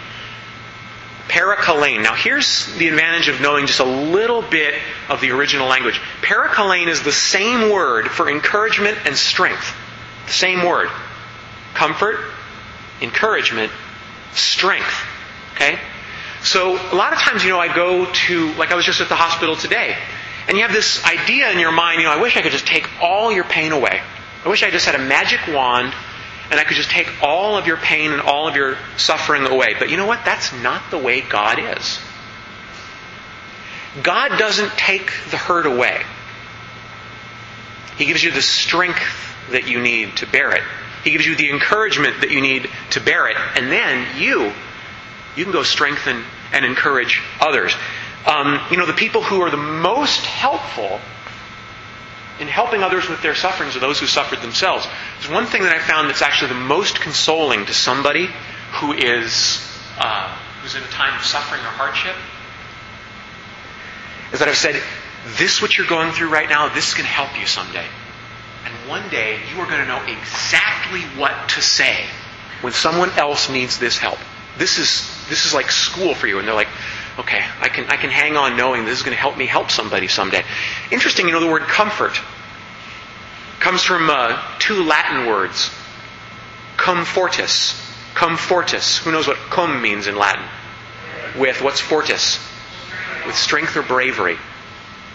Parakalein. 1.28 2.02
Now 2.02 2.14
here's 2.14 2.72
the 2.76 2.88
advantage 2.88 3.28
of 3.28 3.40
knowing 3.40 3.66
just 3.66 3.80
a 3.80 3.84
little 3.84 4.42
bit 4.42 4.74
of 5.08 5.20
the 5.20 5.32
original 5.32 5.66
language. 5.66 6.00
Parakalein 6.22 6.86
is 6.86 7.02
the 7.02 7.12
same 7.12 7.72
word 7.72 8.08
for 8.08 8.30
encouragement 8.30 8.98
and 9.04 9.16
strength. 9.16 9.74
The 10.26 10.32
same 10.32 10.64
word. 10.64 10.88
Comfort, 11.74 12.20
encouragement, 13.02 13.72
strength. 14.32 15.04
Okay? 15.54 15.78
So 16.42 16.74
a 16.74 16.94
lot 16.94 17.12
of 17.12 17.18
times, 17.18 17.42
you 17.42 17.50
know, 17.50 17.58
I 17.58 17.74
go 17.74 18.10
to, 18.10 18.52
like 18.54 18.70
I 18.70 18.76
was 18.76 18.84
just 18.84 19.00
at 19.00 19.08
the 19.08 19.16
hospital 19.16 19.56
today, 19.56 19.96
and 20.48 20.56
you 20.56 20.62
have 20.62 20.72
this 20.72 21.04
idea 21.04 21.50
in 21.50 21.58
your 21.58 21.72
mind, 21.72 22.00
you 22.00 22.06
know, 22.06 22.12
I 22.12 22.20
wish 22.20 22.36
I 22.36 22.42
could 22.42 22.52
just 22.52 22.66
take 22.66 22.88
all 23.02 23.32
your 23.32 23.44
pain 23.44 23.72
away. 23.72 24.00
I 24.44 24.48
wish 24.48 24.62
I 24.62 24.70
just 24.70 24.86
had 24.86 24.94
a 24.94 25.04
magic 25.04 25.40
wand 25.48 25.92
and 26.50 26.60
I 26.60 26.64
could 26.64 26.76
just 26.76 26.90
take 26.90 27.08
all 27.22 27.56
of 27.56 27.66
your 27.66 27.76
pain 27.76 28.12
and 28.12 28.20
all 28.20 28.46
of 28.46 28.54
your 28.54 28.78
suffering 28.96 29.44
away. 29.44 29.74
But 29.78 29.90
you 29.90 29.96
know 29.96 30.06
what? 30.06 30.24
That's 30.24 30.52
not 30.52 30.90
the 30.90 30.98
way 30.98 31.20
God 31.20 31.58
is. 31.58 31.98
God 34.02 34.38
doesn't 34.38 34.70
take 34.72 35.10
the 35.30 35.36
hurt 35.36 35.66
away. 35.66 36.02
He 37.98 38.04
gives 38.04 38.22
you 38.22 38.30
the 38.30 38.42
strength 38.42 39.02
that 39.50 39.68
you 39.68 39.80
need 39.80 40.16
to 40.18 40.26
bear 40.26 40.54
it. 40.54 40.62
He 41.02 41.10
gives 41.10 41.26
you 41.26 41.34
the 41.34 41.50
encouragement 41.50 42.20
that 42.20 42.30
you 42.30 42.40
need 42.40 42.68
to 42.90 43.00
bear 43.00 43.28
it. 43.28 43.36
And 43.56 43.70
then 43.70 44.20
you, 44.20 44.52
you 45.34 45.44
can 45.44 45.52
go 45.52 45.62
strengthen 45.62 46.22
and 46.52 46.64
encourage 46.64 47.22
others. 47.40 47.74
Um, 48.26 48.60
you 48.70 48.76
know, 48.76 48.86
the 48.86 48.92
people 48.92 49.22
who 49.22 49.40
are 49.42 49.50
the 49.50 49.56
most 49.56 50.24
helpful 50.26 51.00
in 52.40 52.48
helping 52.48 52.82
others 52.82 53.08
with 53.08 53.22
their 53.22 53.34
sufferings 53.34 53.76
are 53.76 53.80
those 53.80 54.00
who 54.00 54.06
suffered 54.06 54.40
themselves. 54.42 54.86
There's 55.18 55.32
one 55.32 55.46
thing 55.46 55.62
that 55.62 55.72
I 55.72 55.78
found 55.78 56.10
that's 56.10 56.22
actually 56.22 56.48
the 56.48 56.60
most 56.60 57.00
consoling 57.00 57.66
to 57.66 57.72
somebody 57.74 58.28
who 58.72 58.92
is 58.92 59.62
uh, 59.98 60.36
who's 60.60 60.74
in 60.74 60.82
a 60.82 60.88
time 60.88 61.16
of 61.16 61.24
suffering 61.24 61.60
or 61.62 61.70
hardship 61.70 62.16
is 64.32 64.40
that 64.40 64.48
I've 64.48 64.56
said, 64.56 64.82
this 65.38 65.62
what 65.62 65.78
you're 65.78 65.86
going 65.86 66.12
through 66.12 66.28
right 66.28 66.48
now, 66.48 66.68
this 66.68 66.94
can 66.94 67.04
help 67.04 67.38
you 67.38 67.46
someday. 67.46 67.86
And 68.64 68.88
one 68.88 69.08
day 69.08 69.40
you 69.52 69.60
are 69.60 69.66
going 69.66 69.80
to 69.80 69.86
know 69.86 70.02
exactly 70.04 71.02
what 71.18 71.50
to 71.50 71.62
say 71.62 72.04
when 72.60 72.72
someone 72.72 73.10
else 73.10 73.48
needs 73.48 73.78
this 73.78 73.96
help. 73.96 74.18
This 74.58 74.78
is 74.78 75.12
this 75.28 75.44
is 75.46 75.54
like 75.54 75.70
school 75.70 76.14
for 76.14 76.26
you, 76.26 76.38
and 76.38 76.48
they're 76.48 76.54
like, 76.54 76.68
okay, 77.18 77.44
I 77.60 77.68
can, 77.68 77.86
I 77.86 77.96
can 77.96 78.10
hang 78.10 78.36
on 78.36 78.56
knowing 78.56 78.84
this 78.84 78.98
is 78.98 79.02
going 79.02 79.16
to 79.16 79.20
help 79.20 79.36
me 79.36 79.46
help 79.46 79.70
somebody 79.70 80.08
someday. 80.08 80.42
Interesting, 80.90 81.26
you 81.26 81.32
know, 81.32 81.40
the 81.40 81.50
word 81.50 81.62
comfort 81.62 82.18
comes 83.60 83.82
from 83.82 84.10
uh, 84.10 84.42
two 84.58 84.84
Latin 84.84 85.26
words. 85.26 85.70
Cum 86.76 87.04
fortis. 87.04 88.98
Who 88.98 89.12
knows 89.12 89.26
what 89.26 89.36
cum 89.36 89.82
means 89.82 90.06
in 90.06 90.16
Latin? 90.16 90.44
With 91.38 91.62
what's 91.62 91.80
fortis? 91.80 92.38
With 93.26 93.36
strength 93.36 93.76
or 93.76 93.82
bravery. 93.82 94.36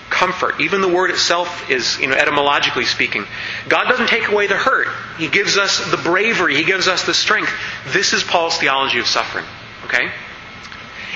Comfort. 0.10 0.60
Even 0.60 0.82
the 0.82 0.90
word 0.90 1.12
itself 1.12 1.70
is, 1.70 1.98
you 2.00 2.08
know, 2.08 2.16
etymologically 2.16 2.86
speaking. 2.86 3.26
God 3.70 3.88
doesn't 3.88 4.08
take 4.08 4.28
away 4.28 4.48
the 4.48 4.58
hurt. 4.58 4.88
He 5.18 5.30
gives 5.30 5.58
us 5.58 5.90
the 5.90 5.98
bravery. 5.98 6.58
He 6.58 6.64
gives 6.64 6.88
us 6.88 7.06
the 7.06 7.14
strength. 7.14 7.52
This 7.88 8.14
is 8.14 8.24
Paul's 8.24 8.58
theology 8.58 9.00
of 9.00 9.08
suffering. 9.08 9.46
Okay? 9.86 10.12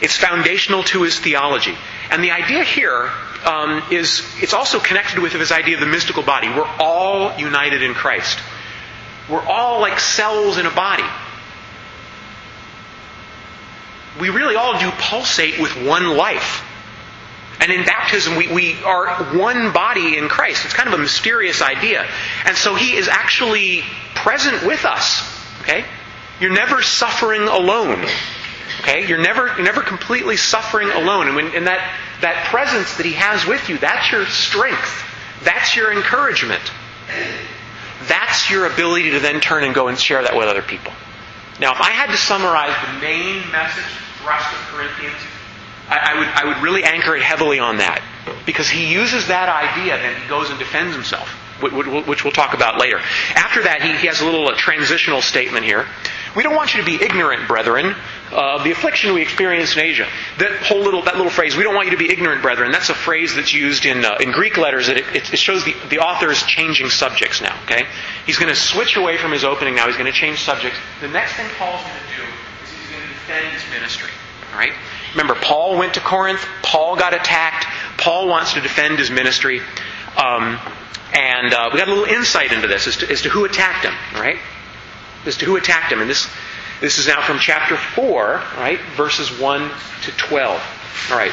It's 0.01 0.17
foundational 0.17 0.83
to 0.83 1.03
his 1.03 1.19
theology. 1.19 1.75
And 2.09 2.23
the 2.23 2.31
idea 2.31 2.63
here 2.63 3.11
um, 3.45 3.83
is 3.91 4.23
it's 4.41 4.53
also 4.53 4.79
connected 4.79 5.19
with 5.19 5.33
his 5.33 5.51
idea 5.51 5.75
of 5.75 5.79
the 5.79 5.87
mystical 5.87 6.23
body. 6.23 6.49
We're 6.49 6.69
all 6.79 7.37
united 7.37 7.81
in 7.81 7.93
Christ. 7.93 8.39
We're 9.29 9.45
all 9.45 9.79
like 9.81 9.99
cells 9.99 10.57
in 10.57 10.65
a 10.65 10.71
body. 10.71 11.05
We 14.19 14.29
really 14.29 14.55
all 14.55 14.79
do 14.79 14.89
pulsate 14.91 15.59
with 15.59 15.75
one 15.85 16.15
life. 16.15 16.63
And 17.59 17.71
in 17.71 17.85
baptism, 17.85 18.35
we, 18.35 18.51
we 18.51 18.83
are 18.83 19.07
one 19.37 19.71
body 19.71 20.17
in 20.17 20.27
Christ. 20.27 20.65
It's 20.65 20.73
kind 20.73 20.87
of 20.87 20.93
a 20.93 21.01
mysterious 21.01 21.61
idea. 21.61 22.05
And 22.45 22.55
so 22.55 22.75
he 22.75 22.95
is 22.95 23.07
actually 23.07 23.83
present 24.13 24.65
with 24.65 24.85
us. 24.85 25.23
Okay? 25.61 25.85
You're 26.39 26.53
never 26.53 26.81
suffering 26.81 27.43
alone. 27.43 28.05
Okay? 28.81 29.07
You're 29.07 29.21
never, 29.21 29.47
you're 29.47 29.63
never 29.63 29.81
completely 29.81 30.37
suffering 30.37 30.89
alone. 30.89 31.27
And, 31.27 31.35
when, 31.35 31.47
and 31.55 31.67
that, 31.67 31.95
that 32.21 32.47
presence 32.47 32.97
that 32.97 33.05
He 33.05 33.13
has 33.13 33.45
with 33.45 33.69
you, 33.69 33.77
that's 33.77 34.11
your 34.11 34.25
strength. 34.25 35.03
That's 35.43 35.75
your 35.75 35.91
encouragement. 35.91 36.61
That's 38.07 38.49
your 38.49 38.65
ability 38.65 39.11
to 39.11 39.19
then 39.19 39.39
turn 39.41 39.63
and 39.63 39.73
go 39.73 39.87
and 39.87 39.97
share 39.97 40.21
that 40.21 40.35
with 40.35 40.47
other 40.47 40.61
people. 40.61 40.93
Now, 41.59 41.73
if 41.73 41.81
I 41.81 41.91
had 41.91 42.11
to 42.11 42.17
summarize 42.17 42.75
the 42.85 42.99
main 42.99 43.49
message, 43.51 43.83
thrust 44.21 44.51
of 44.51 44.59
Corinthians, 44.73 45.15
I, 45.87 46.13
I, 46.13 46.19
would, 46.19 46.27
I 46.27 46.45
would 46.45 46.63
really 46.63 46.83
anchor 46.83 47.15
it 47.15 47.21
heavily 47.21 47.59
on 47.59 47.77
that. 47.77 48.01
Because 48.45 48.69
he 48.69 48.91
uses 48.91 49.27
that 49.27 49.49
idea, 49.49 49.97
then 49.97 50.21
he 50.21 50.27
goes 50.27 50.49
and 50.49 50.57
defends 50.57 50.95
himself, 50.95 51.29
which 51.61 52.23
we'll 52.23 52.33
talk 52.33 52.53
about 52.53 52.79
later. 52.79 52.99
After 53.33 53.63
that, 53.63 53.81
he, 53.81 54.07
has 54.07 54.21
a 54.21 54.25
little 54.25 54.51
transitional 54.55 55.21
statement 55.21 55.65
here. 55.65 55.87
We 56.35 56.43
don't 56.43 56.55
want 56.55 56.73
you 56.73 56.81
to 56.81 56.85
be 56.85 57.01
ignorant, 57.01 57.47
brethren, 57.47 57.95
of 58.31 58.63
the 58.63 58.71
affliction 58.71 59.13
we 59.13 59.21
experienced 59.21 59.77
in 59.77 59.83
Asia. 59.83 60.07
That 60.39 60.63
whole 60.63 60.81
little 60.81 61.03
that 61.03 61.15
little 61.15 61.31
phrase, 61.31 61.55
"We 61.55 61.63
don't 61.63 61.75
want 61.75 61.87
you 61.87 61.91
to 61.91 61.97
be 61.97 62.11
ignorant, 62.11 62.41
brethren." 62.41 62.71
That's 62.71 62.89
a 62.89 62.93
phrase 62.93 63.35
that's 63.35 63.53
used 63.53 63.85
in 63.85 64.03
uh, 64.03 64.17
in 64.19 64.31
Greek 64.31 64.57
letters. 64.57 64.87
That 64.87 64.97
it, 64.97 65.33
it, 65.33 65.39
shows 65.39 65.63
the 65.63 65.73
the 65.89 65.99
author 65.99 66.29
is 66.31 66.43
changing 66.43 66.89
subjects 66.89 67.41
now. 67.41 67.57
Okay, 67.63 67.85
he's 68.25 68.37
going 68.37 68.53
to 68.53 68.59
switch 68.59 68.97
away 68.97 69.17
from 69.17 69.31
his 69.31 69.45
opening 69.45 69.75
now. 69.75 69.87
He's 69.87 69.95
going 69.95 70.11
to 70.11 70.17
change 70.17 70.43
subjects. 70.43 70.77
The 70.99 71.07
next 71.07 71.33
thing 71.35 71.47
Paul's 71.57 71.81
going 71.81 71.93
to 71.93 72.21
do 72.21 72.23
is 72.63 72.69
he's 72.71 72.89
going 72.89 73.01
to 73.01 73.07
defend 73.07 73.53
his 73.53 73.63
ministry. 73.71 74.09
All 74.51 74.59
right. 74.59 74.73
Remember, 75.11 75.35
Paul 75.35 75.77
went 75.77 75.93
to 75.93 76.01
Corinth. 76.01 76.45
Paul 76.61 76.97
got 76.97 77.13
attacked. 77.13 77.65
Paul 77.97 78.27
wants 78.27 78.53
to 78.53 78.61
defend 78.61 78.99
his 78.99 79.09
ministry. 79.09 79.61
Um, 80.17 80.59
and 81.15 81.53
uh, 81.53 81.69
we 81.71 81.79
got 81.79 81.87
a 81.87 81.91
little 81.93 82.05
insight 82.05 82.51
into 82.51 82.67
this 82.67 82.87
as 82.87 82.97
to, 82.97 83.09
as 83.09 83.21
to 83.23 83.29
who 83.29 83.45
attacked 83.45 83.85
him. 83.85 83.93
right? 84.13 84.37
as 85.25 85.37
to 85.37 85.45
who 85.45 85.55
attacked 85.55 85.91
him. 85.91 86.01
And 86.01 86.09
this, 86.09 86.27
this 86.81 86.97
is 86.97 87.07
now 87.07 87.21
from 87.21 87.39
chapter 87.39 87.75
4, 87.77 88.43
right, 88.57 88.79
verses 88.95 89.31
1 89.39 89.71
to 90.03 90.11
12. 90.11 91.07
All 91.11 91.17
right. 91.17 91.31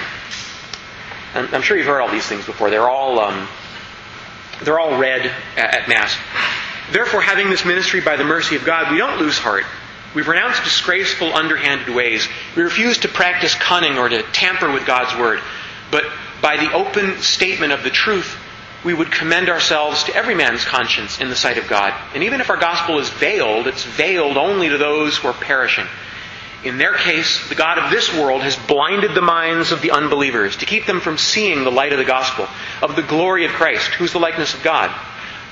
I'm, 1.34 1.54
I'm 1.54 1.62
sure 1.62 1.76
you've 1.76 1.86
heard 1.86 2.00
all 2.00 2.10
these 2.10 2.26
things 2.26 2.44
before. 2.46 2.70
They're 2.70 2.88
all, 2.88 3.20
um, 3.20 3.48
they're 4.62 4.80
all 4.80 4.98
read 4.98 5.30
at, 5.56 5.74
at 5.74 5.88
Mass. 5.88 6.16
Therefore, 6.90 7.22
having 7.22 7.48
this 7.48 7.64
ministry 7.64 8.00
by 8.00 8.16
the 8.16 8.24
mercy 8.24 8.56
of 8.56 8.64
God, 8.64 8.90
we 8.90 8.98
don't 8.98 9.18
lose 9.18 9.38
heart. 9.38 9.64
We 10.14 10.22
renounce 10.22 10.60
disgraceful, 10.60 11.32
underhanded 11.32 11.94
ways. 11.94 12.28
We 12.54 12.62
refuse 12.62 12.98
to 12.98 13.08
practice 13.08 13.54
cunning 13.54 13.96
or 13.96 14.10
to 14.10 14.22
tamper 14.22 14.70
with 14.70 14.84
God's 14.84 15.18
word. 15.18 15.40
But 15.90 16.04
by 16.42 16.58
the 16.58 16.72
open 16.72 17.22
statement 17.22 17.72
of 17.72 17.82
the 17.82 17.88
truth, 17.90 18.36
we 18.84 18.94
would 18.94 19.12
commend 19.12 19.48
ourselves 19.48 20.04
to 20.04 20.14
every 20.14 20.34
man's 20.34 20.64
conscience 20.64 21.20
in 21.20 21.28
the 21.28 21.36
sight 21.36 21.58
of 21.58 21.68
God. 21.68 21.94
And 22.14 22.24
even 22.24 22.40
if 22.40 22.50
our 22.50 22.56
gospel 22.56 22.98
is 22.98 23.08
veiled, 23.08 23.66
it's 23.66 23.84
veiled 23.84 24.36
only 24.36 24.68
to 24.68 24.78
those 24.78 25.16
who 25.16 25.28
are 25.28 25.34
perishing. 25.34 25.86
In 26.64 26.78
their 26.78 26.94
case, 26.94 27.48
the 27.48 27.54
God 27.54 27.78
of 27.78 27.90
this 27.90 28.12
world 28.14 28.42
has 28.42 28.56
blinded 28.56 29.14
the 29.14 29.22
minds 29.22 29.72
of 29.72 29.82
the 29.82 29.90
unbelievers 29.90 30.56
to 30.58 30.66
keep 30.66 30.86
them 30.86 31.00
from 31.00 31.18
seeing 31.18 31.64
the 31.64 31.72
light 31.72 31.92
of 31.92 31.98
the 31.98 32.04
gospel, 32.04 32.48
of 32.80 32.94
the 32.94 33.02
glory 33.02 33.44
of 33.44 33.52
Christ, 33.52 33.90
who's 33.94 34.12
the 34.12 34.20
likeness 34.20 34.54
of 34.54 34.62
God. 34.62 34.90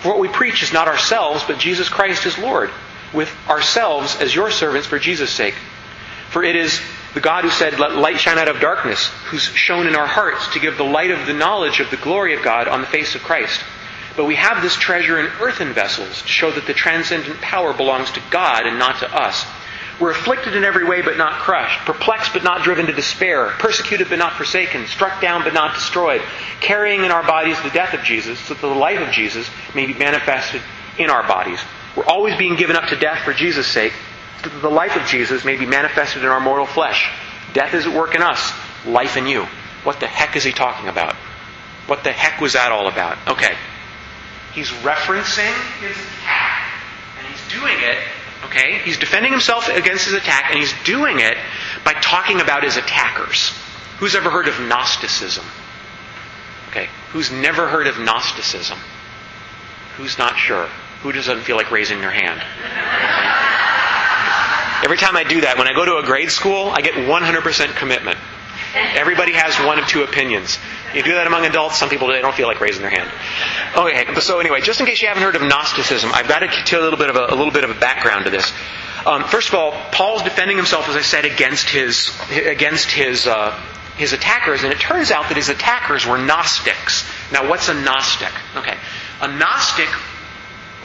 For 0.00 0.08
what 0.08 0.20
we 0.20 0.28
preach 0.28 0.62
is 0.62 0.72
not 0.72 0.88
ourselves, 0.88 1.42
but 1.46 1.58
Jesus 1.58 1.88
Christ 1.88 2.26
as 2.26 2.38
Lord, 2.38 2.70
with 3.12 3.32
ourselves 3.48 4.16
as 4.20 4.34
your 4.34 4.50
servants 4.50 4.86
for 4.86 4.98
Jesus' 4.98 5.30
sake. 5.30 5.54
For 6.30 6.44
it 6.44 6.54
is 6.54 6.80
the 7.14 7.20
God 7.20 7.44
who 7.44 7.50
said, 7.50 7.78
Let 7.78 7.96
light 7.96 8.20
shine 8.20 8.38
out 8.38 8.48
of 8.48 8.60
darkness, 8.60 9.08
who's 9.26 9.42
shown 9.42 9.86
in 9.86 9.96
our 9.96 10.06
hearts 10.06 10.52
to 10.52 10.60
give 10.60 10.76
the 10.76 10.84
light 10.84 11.10
of 11.10 11.26
the 11.26 11.32
knowledge 11.32 11.80
of 11.80 11.90
the 11.90 11.96
glory 11.96 12.34
of 12.34 12.42
God 12.42 12.68
on 12.68 12.80
the 12.80 12.86
face 12.86 13.14
of 13.14 13.22
Christ. 13.22 13.60
But 14.16 14.26
we 14.26 14.36
have 14.36 14.62
this 14.62 14.76
treasure 14.76 15.18
in 15.18 15.26
earthen 15.40 15.72
vessels 15.72 16.22
to 16.22 16.28
show 16.28 16.50
that 16.50 16.66
the 16.66 16.74
transcendent 16.74 17.40
power 17.40 17.72
belongs 17.72 18.10
to 18.12 18.22
God 18.30 18.66
and 18.66 18.78
not 18.78 19.00
to 19.00 19.12
us. 19.12 19.44
We're 20.00 20.12
afflicted 20.12 20.56
in 20.56 20.64
every 20.64 20.86
way 20.86 21.02
but 21.02 21.18
not 21.18 21.40
crushed, 21.40 21.80
perplexed 21.80 22.32
but 22.32 22.42
not 22.42 22.62
driven 22.64 22.86
to 22.86 22.92
despair, 22.92 23.48
persecuted 23.58 24.08
but 24.08 24.18
not 24.18 24.32
forsaken, 24.32 24.86
struck 24.86 25.20
down 25.20 25.44
but 25.44 25.52
not 25.52 25.74
destroyed, 25.74 26.22
carrying 26.60 27.04
in 27.04 27.10
our 27.10 27.22
bodies 27.22 27.60
the 27.62 27.70
death 27.70 27.92
of 27.92 28.02
Jesus, 28.02 28.38
so 28.40 28.54
that 28.54 28.60
the 28.60 28.68
life 28.68 29.00
of 29.00 29.12
Jesus 29.12 29.48
may 29.74 29.86
be 29.86 29.94
manifested 29.94 30.62
in 30.98 31.10
our 31.10 31.26
bodies. 31.26 31.60
We're 31.94 32.06
always 32.06 32.36
being 32.36 32.56
given 32.56 32.76
up 32.76 32.88
to 32.88 32.96
death 32.96 33.24
for 33.24 33.34
Jesus' 33.34 33.66
sake, 33.66 33.92
so 34.42 34.48
that 34.48 34.61
the 34.61 34.70
life 34.70 34.96
of 34.96 35.07
Jesus 35.07 35.44
may 35.44 35.57
be 35.57 35.66
manifested 35.66 36.22
in 36.22 36.29
our 36.29 36.40
mortal 36.40 36.66
flesh. 36.66 37.11
Death 37.53 37.74
is 37.74 37.87
at 37.87 37.92
work 37.92 38.14
in 38.14 38.22
us, 38.22 38.53
life 38.87 39.16
in 39.16 39.26
you. 39.26 39.46
What 39.85 40.00
the 40.00 40.07
heck 40.07 40.37
is 40.37 40.44
he 40.44 40.53
talking 40.53 40.88
about? 40.88 41.14
What 41.87 42.05
the 42.05 42.12
heck 42.12 42.40
was 42.40 42.53
that 42.53 42.72
all 42.72 42.88
about? 42.88 43.18
Okay. 43.29 43.55
He's 44.53 44.68
referencing 44.68 45.55
his 45.81 45.96
attack, 45.96 46.72
and 47.18 47.26
he's 47.26 47.48
doing 47.48 47.76
it 47.79 47.98
Okay? 48.44 48.79
He's 48.85 48.98
defending 48.98 49.33
himself 49.33 49.68
against 49.68 50.07
his 50.07 50.14
attack, 50.14 50.46
and 50.50 50.59
he's 50.59 50.74
doing 50.85 51.20
it 51.20 51.37
by 51.85 51.92
talking 51.94 52.40
about 52.40 52.64
his 52.64 52.76
attackers. 52.76 53.53
Who's 53.98 54.14
ever 54.14 54.31
heard 54.31 54.48
of 54.48 54.59
Gnosticism? 54.61 55.44
Okay. 56.70 56.88
Who's 57.11 57.31
never 57.31 57.68
heard 57.68 57.87
of 57.87 57.98
Gnosticism? 57.98 58.79
Who's 59.96 60.18
not 60.18 60.37
sure? 60.37 60.68
Who 61.03 61.12
doesn't 61.12 61.42
feel 61.42 61.57
like 61.57 61.70
raising 61.70 62.00
their 62.00 62.11
hand? 62.11 62.40
Every 64.82 64.96
time 64.96 65.16
I 65.16 65.24
do 65.24 65.42
that, 65.42 65.58
when 65.58 65.68
I 65.68 65.74
go 65.74 65.84
to 65.84 65.96
a 65.96 66.02
grade 66.02 66.30
school, 66.30 66.70
I 66.70 66.80
get 66.80 66.94
100% 66.94 67.76
commitment. 67.76 68.18
Everybody 68.74 69.32
has 69.32 69.58
one 69.66 69.78
of 69.78 69.86
two 69.88 70.02
opinions. 70.02 70.58
You 70.94 71.02
do 71.02 71.14
that 71.14 71.26
among 71.26 71.44
adults, 71.44 71.76
some 71.76 71.88
people 71.88 72.08
they 72.08 72.20
don't 72.20 72.34
feel 72.34 72.46
like 72.46 72.60
raising 72.60 72.82
their 72.82 72.90
hand. 72.90 73.10
Okay, 73.76 74.20
so 74.20 74.38
anyway, 74.38 74.60
just 74.60 74.80
in 74.80 74.86
case 74.86 75.02
you 75.02 75.08
haven't 75.08 75.22
heard 75.22 75.36
of 75.36 75.42
Gnosticism, 75.42 76.10
I've 76.12 76.28
got 76.28 76.40
to 76.40 76.48
tell 76.64 76.80
a 76.80 76.84
little 76.84 76.98
bit 76.98 77.10
of 77.10 77.16
a, 77.16 77.34
a 77.34 77.36
little 77.36 77.52
bit 77.52 77.64
of 77.64 77.70
a 77.70 77.78
background 77.78 78.24
to 78.24 78.30
this. 78.30 78.52
Um, 79.06 79.24
first 79.24 79.48
of 79.48 79.54
all, 79.54 79.72
Paul's 79.92 80.22
defending 80.22 80.56
himself, 80.56 80.88
as 80.88 80.96
I 80.96 81.02
said, 81.02 81.24
against 81.24 81.68
his 81.68 82.12
against 82.30 82.90
his 82.90 83.26
uh, 83.26 83.58
his 83.96 84.12
attackers, 84.12 84.62
and 84.62 84.72
it 84.72 84.80
turns 84.80 85.10
out 85.10 85.28
that 85.28 85.36
his 85.36 85.48
attackers 85.48 86.06
were 86.06 86.18
Gnostics. 86.18 87.08
Now, 87.32 87.48
what's 87.48 87.68
a 87.68 87.74
Gnostic? 87.74 88.32
Okay, 88.56 88.76
a 89.20 89.28
Gnostic 89.28 89.88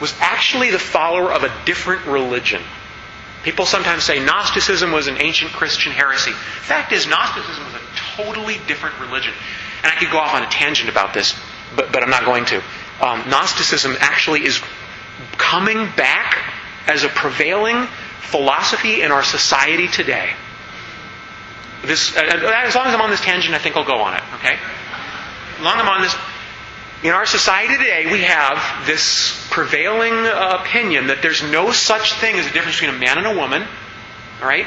was 0.00 0.14
actually 0.20 0.70
the 0.70 0.78
follower 0.78 1.32
of 1.32 1.44
a 1.44 1.52
different 1.64 2.06
religion. 2.06 2.62
People 3.46 3.64
sometimes 3.64 4.02
say 4.02 4.18
Gnosticism 4.18 4.90
was 4.90 5.06
an 5.06 5.18
ancient 5.20 5.52
Christian 5.52 5.92
heresy. 5.92 6.32
Fact 6.32 6.90
is, 6.90 7.06
Gnosticism 7.06 7.64
was 7.64 7.74
a 7.74 7.80
totally 8.16 8.58
different 8.66 8.98
religion. 8.98 9.32
And 9.84 9.92
I 9.92 9.94
could 9.94 10.10
go 10.10 10.18
off 10.18 10.34
on 10.34 10.42
a 10.42 10.48
tangent 10.50 10.90
about 10.90 11.14
this, 11.14 11.32
but, 11.76 11.92
but 11.92 12.02
I'm 12.02 12.10
not 12.10 12.24
going 12.24 12.44
to. 12.46 12.56
Um, 13.00 13.30
Gnosticism 13.30 13.94
actually 14.00 14.44
is 14.44 14.60
coming 15.38 15.76
back 15.96 16.42
as 16.88 17.04
a 17.04 17.08
prevailing 17.08 17.86
philosophy 18.18 19.02
in 19.02 19.12
our 19.12 19.22
society 19.22 19.86
today. 19.86 20.32
This, 21.84 22.16
uh, 22.16 22.22
as 22.22 22.74
long 22.74 22.88
as 22.88 22.94
I'm 22.94 23.00
on 23.00 23.10
this 23.10 23.20
tangent, 23.20 23.54
I 23.54 23.58
think 23.58 23.76
I'll 23.76 23.86
go 23.86 24.00
on 24.00 24.14
it. 24.14 24.24
Okay? 24.40 24.58
Long 25.62 25.78
I'm 25.78 25.88
on 25.88 26.02
this, 26.02 26.16
in 27.02 27.10
our 27.10 27.26
society 27.26 27.76
today, 27.76 28.10
we 28.10 28.22
have 28.22 28.86
this 28.86 29.46
prevailing 29.50 30.12
uh, 30.12 30.58
opinion 30.60 31.08
that 31.08 31.20
there's 31.22 31.42
no 31.42 31.70
such 31.70 32.14
thing 32.14 32.36
as 32.36 32.46
a 32.46 32.52
difference 32.52 32.80
between 32.80 32.94
a 32.94 32.98
man 32.98 33.18
and 33.18 33.26
a 33.26 33.36
woman. 33.36 33.62
All 34.40 34.48
right? 34.48 34.66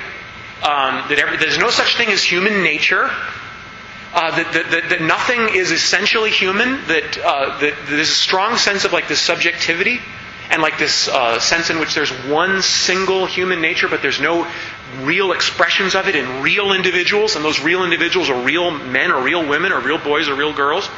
Um, 0.62 1.08
that 1.10 1.18
every, 1.20 1.38
there's 1.38 1.58
no 1.58 1.70
such 1.70 1.98
thing 1.98 2.10
as 2.10 2.24
human 2.24 2.64
nature. 2.64 3.10
Uh, 4.14 4.36
that, 4.36 4.54
that, 4.54 4.72
that, 4.72 4.90
that, 4.90 5.02
nothing 5.02 5.56
is 5.56 5.72
essentially 5.72 6.32
human. 6.32 6.86
That, 6.88 7.18
uh, 7.18 7.60
that 7.60 7.74
there's 7.88 8.10
a 8.10 8.14
strong 8.14 8.58
sense 8.58 8.86
of 8.86 8.94
like 8.94 9.08
this 9.08 9.22
subjectivity 9.22 10.00
and 10.50 10.62
like 10.62 10.78
this 10.80 11.08
uh, 11.08 11.40
sense 11.40 11.70
in 11.70 11.80
which 11.80 11.94
there's 11.94 12.10
one 12.28 12.62
single 12.62 13.26
human 13.26 13.62
nature, 13.62 13.88
but 13.88 14.02
there's 14.02 14.20
no 14.20 14.52
real 15.02 15.32
expressions 15.32 15.94
of 15.96 16.08
it 16.08 16.16
in 16.16 16.42
real 16.42 16.74
individuals, 16.74 17.36
and 17.36 17.46
those 17.46 17.60
real 17.60 17.84
individuals 17.84 18.30
are 18.30 18.42
real 18.42 18.72
men 18.72 19.12
or 19.12 19.22
real 19.22 19.48
women 19.48 19.72
or 19.72 19.80
real 19.80 20.00
boys 20.00 20.28
or 20.28 20.36
real 20.36 20.54
girls. 20.54 20.90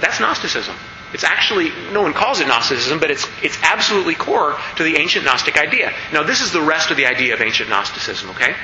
That's 0.00 0.20
Gnosticism. 0.20 0.76
It's 1.12 1.24
actually, 1.24 1.70
no 1.92 2.02
one 2.02 2.12
calls 2.12 2.40
it 2.40 2.48
Gnosticism, 2.48 3.00
but 3.00 3.10
it's, 3.10 3.26
it's 3.42 3.58
absolutely 3.62 4.14
core 4.14 4.58
to 4.76 4.82
the 4.82 4.96
ancient 4.96 5.24
Gnostic 5.24 5.56
idea. 5.56 5.92
Now, 6.12 6.22
this 6.22 6.42
is 6.42 6.52
the 6.52 6.60
rest 6.60 6.90
of 6.90 6.96
the 6.96 7.06
idea 7.06 7.34
of 7.34 7.40
ancient 7.40 7.70
Gnosticism, 7.70 8.30
okay? 8.30 8.54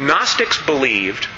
Gnostics 0.00 0.60
believed 0.66 1.28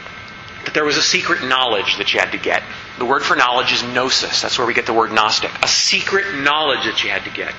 that 0.64 0.74
there 0.74 0.85
was 0.85 0.96
a 0.96 1.03
secret 1.03 1.44
knowledge 1.44 1.98
that 1.98 2.12
you 2.12 2.20
had 2.20 2.33
to 2.33 2.38
get. 2.38 2.62
The 2.98 3.05
word 3.05 3.22
for 3.22 3.37
knowledge 3.37 3.72
is 3.72 3.83
gnosis. 3.83 4.42
That's 4.42 4.59
where 4.59 4.66
we 4.66 4.74
get 4.74 4.87
the 4.87 4.92
word 4.92 5.12
Gnostic. 5.12 5.51
A 5.62 5.68
secret 5.68 6.42
knowledge 6.42 6.85
that 6.85 7.05
you 7.05 7.11
had 7.11 7.24
to 7.24 7.31
get. 7.31 7.55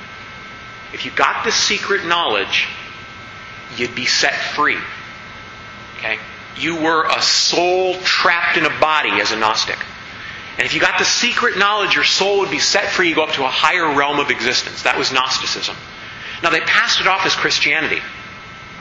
If 0.92 1.06
you 1.06 1.12
got 1.12 1.46
this 1.46 1.56
secret 1.56 2.06
knowledge, 2.06 2.68
you'd 3.78 3.96
be 3.96 4.06
set 4.06 4.34
free. 4.34 4.78
Okay? 5.98 6.18
You 6.58 6.76
were 6.82 7.06
a 7.06 7.22
soul 7.22 7.96
trapped 8.02 8.58
in 8.58 8.65
a 8.65 8.80
body 8.80 9.22
as 9.22 9.32
a 9.32 9.38
Gnostic. 9.38 9.78
And 10.60 10.65
if 10.65 10.74
you 10.74 10.82
got 10.82 11.00
the 11.00 11.06
secret 11.06 11.58
knowledge, 11.58 11.95
your 11.95 12.04
soul 12.04 12.39
would 12.39 12.52
be 12.52 12.60
set 12.60 12.91
free. 12.91 13.08
You 13.08 13.15
go 13.15 13.24
up 13.24 13.32
to 13.36 13.45
a 13.45 13.50
higher 13.50 13.95
realm 13.95 14.19
of 14.19 14.30
existence. 14.30 14.84
That 14.84 14.98
was 14.98 15.10
Gnosticism. 15.10 15.74
Now 16.43 16.50
they 16.50 16.60
passed 16.60 17.00
it 17.00 17.08
off 17.08 17.26
as 17.26 17.34
Christianity. 17.34 18.02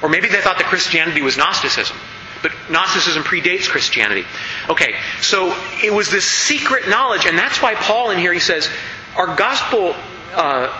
Or 0.02 0.08
maybe 0.08 0.26
they 0.26 0.40
thought 0.40 0.58
that 0.58 0.66
Christianity 0.66 1.22
was 1.22 1.36
Gnosticism. 1.36 1.96
But 2.42 2.50
Gnosticism 2.68 3.22
predates 3.22 3.68
Christianity. 3.68 4.24
Okay, 4.68 4.96
so 5.20 5.56
it 5.80 5.94
was 5.94 6.10
this 6.10 6.24
secret 6.24 6.88
knowledge, 6.88 7.26
and 7.26 7.38
that's 7.38 7.62
why 7.62 7.76
Paul 7.76 8.10
in 8.10 8.18
here 8.18 8.32
he 8.32 8.40
says, 8.40 8.68
our 9.16 9.36
gospel 9.36 9.94
uh, 10.34 10.76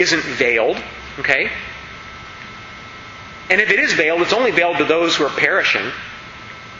isn't 0.00 0.22
veiled, 0.24 0.82
okay? 1.20 1.48
And 3.50 3.60
if 3.60 3.70
it 3.70 3.78
is 3.78 3.92
veiled, 3.92 4.20
it's 4.22 4.32
only 4.32 4.50
veiled 4.50 4.78
to 4.78 4.84
those 4.84 5.14
who 5.14 5.26
are 5.26 5.30
perishing, 5.30 5.92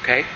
okay? 0.02 0.26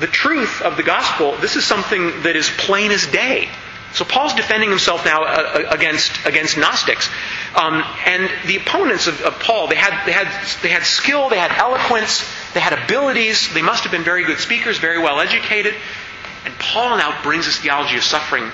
The 0.00 0.06
truth 0.06 0.62
of 0.62 0.76
the 0.76 0.82
gospel, 0.82 1.36
this 1.36 1.56
is 1.56 1.64
something 1.64 2.22
that 2.22 2.36
is 2.36 2.50
plain 2.50 2.90
as 2.90 3.06
day. 3.06 3.48
So 3.92 4.04
Paul's 4.04 4.34
defending 4.34 4.70
himself 4.70 5.04
now 5.04 5.22
uh, 5.22 5.26
uh, 5.26 5.68
against 5.70 6.26
against 6.26 6.58
Gnostics, 6.58 7.08
um, 7.54 7.84
and 8.06 8.28
the 8.46 8.56
opponents 8.56 9.06
of, 9.06 9.20
of, 9.20 9.38
Paul. 9.38 9.68
They 9.68 9.76
had 9.76 10.04
they 10.04 10.10
had 10.10 10.26
they 10.62 10.70
had 10.70 10.82
skill, 10.82 11.28
they 11.28 11.38
had 11.38 11.52
eloquence, 11.52 12.28
they 12.54 12.60
had 12.60 12.72
abilities. 12.72 13.54
They 13.54 13.62
must 13.62 13.84
have 13.84 13.92
been 13.92 14.02
very 14.02 14.24
good 14.24 14.38
speakers, 14.38 14.78
very 14.78 14.98
well 14.98 15.20
educated. 15.20 15.74
And 16.44 16.52
Paul 16.58 16.98
now 16.98 17.22
brings 17.22 17.46
this 17.46 17.58
theology 17.58 17.96
of 17.96 18.02
suffering 18.02 18.50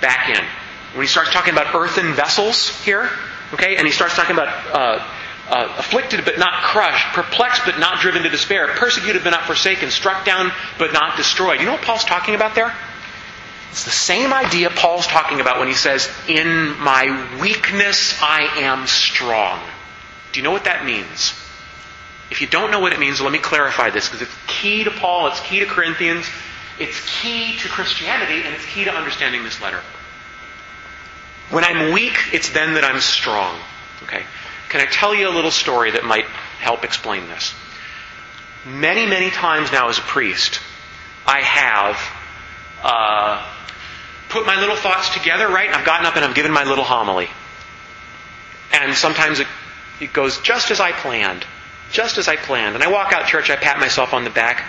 back 0.00 0.28
in 0.28 0.44
when 0.94 1.02
he 1.02 1.08
starts 1.08 1.30
talking 1.30 1.52
about 1.52 1.72
earthen 1.72 2.14
vessels 2.14 2.68
here. 2.84 3.08
Okay, 3.54 3.76
and 3.76 3.86
he 3.86 3.92
starts 3.92 4.16
talking 4.16 4.34
about 4.34 4.48
uh, 4.74 5.15
uh, 5.48 5.74
afflicted 5.78 6.24
but 6.24 6.38
not 6.38 6.62
crushed, 6.62 7.06
perplexed 7.14 7.62
but 7.64 7.78
not 7.78 8.00
driven 8.00 8.22
to 8.22 8.28
despair, 8.28 8.68
persecuted 8.68 9.22
but 9.24 9.30
not 9.30 9.44
forsaken, 9.44 9.90
struck 9.90 10.24
down 10.24 10.50
but 10.78 10.92
not 10.92 11.16
destroyed. 11.16 11.60
You 11.60 11.66
know 11.66 11.72
what 11.72 11.82
Paul's 11.82 12.04
talking 12.04 12.34
about 12.34 12.54
there? 12.54 12.74
It's 13.70 13.84
the 13.84 13.90
same 13.90 14.32
idea 14.32 14.70
Paul's 14.70 15.06
talking 15.06 15.40
about 15.40 15.58
when 15.58 15.68
he 15.68 15.74
says, 15.74 16.10
In 16.28 16.78
my 16.78 17.38
weakness 17.40 18.18
I 18.22 18.60
am 18.60 18.86
strong. 18.86 19.60
Do 20.32 20.40
you 20.40 20.44
know 20.44 20.52
what 20.52 20.64
that 20.64 20.84
means? 20.84 21.34
If 22.30 22.40
you 22.40 22.46
don't 22.46 22.70
know 22.70 22.80
what 22.80 22.92
it 22.92 22.98
means, 22.98 23.20
let 23.20 23.30
me 23.30 23.38
clarify 23.38 23.90
this 23.90 24.08
because 24.08 24.22
it's 24.22 24.36
key 24.46 24.84
to 24.84 24.90
Paul, 24.90 25.28
it's 25.28 25.40
key 25.40 25.60
to 25.60 25.66
Corinthians, 25.66 26.26
it's 26.78 27.00
key 27.20 27.56
to 27.58 27.68
Christianity, 27.68 28.42
and 28.42 28.54
it's 28.54 28.66
key 28.66 28.84
to 28.84 28.92
understanding 28.92 29.44
this 29.44 29.60
letter. 29.62 29.80
When 31.50 31.62
I'm 31.62 31.92
weak, 31.92 32.16
it's 32.32 32.50
then 32.50 32.74
that 32.74 32.84
I'm 32.84 33.00
strong. 33.00 33.56
Okay? 34.02 34.24
Can 34.68 34.80
I 34.80 34.86
tell 34.86 35.14
you 35.14 35.28
a 35.28 35.30
little 35.30 35.50
story 35.50 35.92
that 35.92 36.04
might 36.04 36.24
help 36.24 36.84
explain 36.84 37.28
this? 37.28 37.54
Many, 38.64 39.06
many 39.06 39.30
times 39.30 39.70
now 39.70 39.88
as 39.88 39.98
a 39.98 40.02
priest, 40.02 40.60
I 41.24 41.40
have 41.40 41.96
uh, 42.82 43.46
put 44.28 44.44
my 44.44 44.58
little 44.58 44.76
thoughts 44.76 45.10
together, 45.10 45.48
right? 45.48 45.70
I've 45.70 45.86
gotten 45.86 46.06
up 46.06 46.16
and 46.16 46.24
I've 46.24 46.34
given 46.34 46.50
my 46.50 46.64
little 46.64 46.84
homily. 46.84 47.28
And 48.72 48.94
sometimes 48.94 49.38
it, 49.38 49.46
it 50.00 50.12
goes 50.12 50.40
just 50.40 50.72
as 50.72 50.80
I 50.80 50.90
planned. 50.90 51.46
Just 51.92 52.18
as 52.18 52.26
I 52.26 52.34
planned. 52.34 52.74
And 52.74 52.82
I 52.82 52.90
walk 52.90 53.12
out 53.12 53.28
church, 53.28 53.50
I 53.50 53.56
pat 53.56 53.78
myself 53.78 54.12
on 54.12 54.24
the 54.24 54.30
back, 54.30 54.64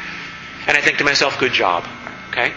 and 0.68 0.78
I 0.78 0.82
think 0.82 1.00
to 1.00 1.04
myself, 1.04 1.40
good 1.40 1.54
job. 1.54 1.88
Okay? 2.30 2.54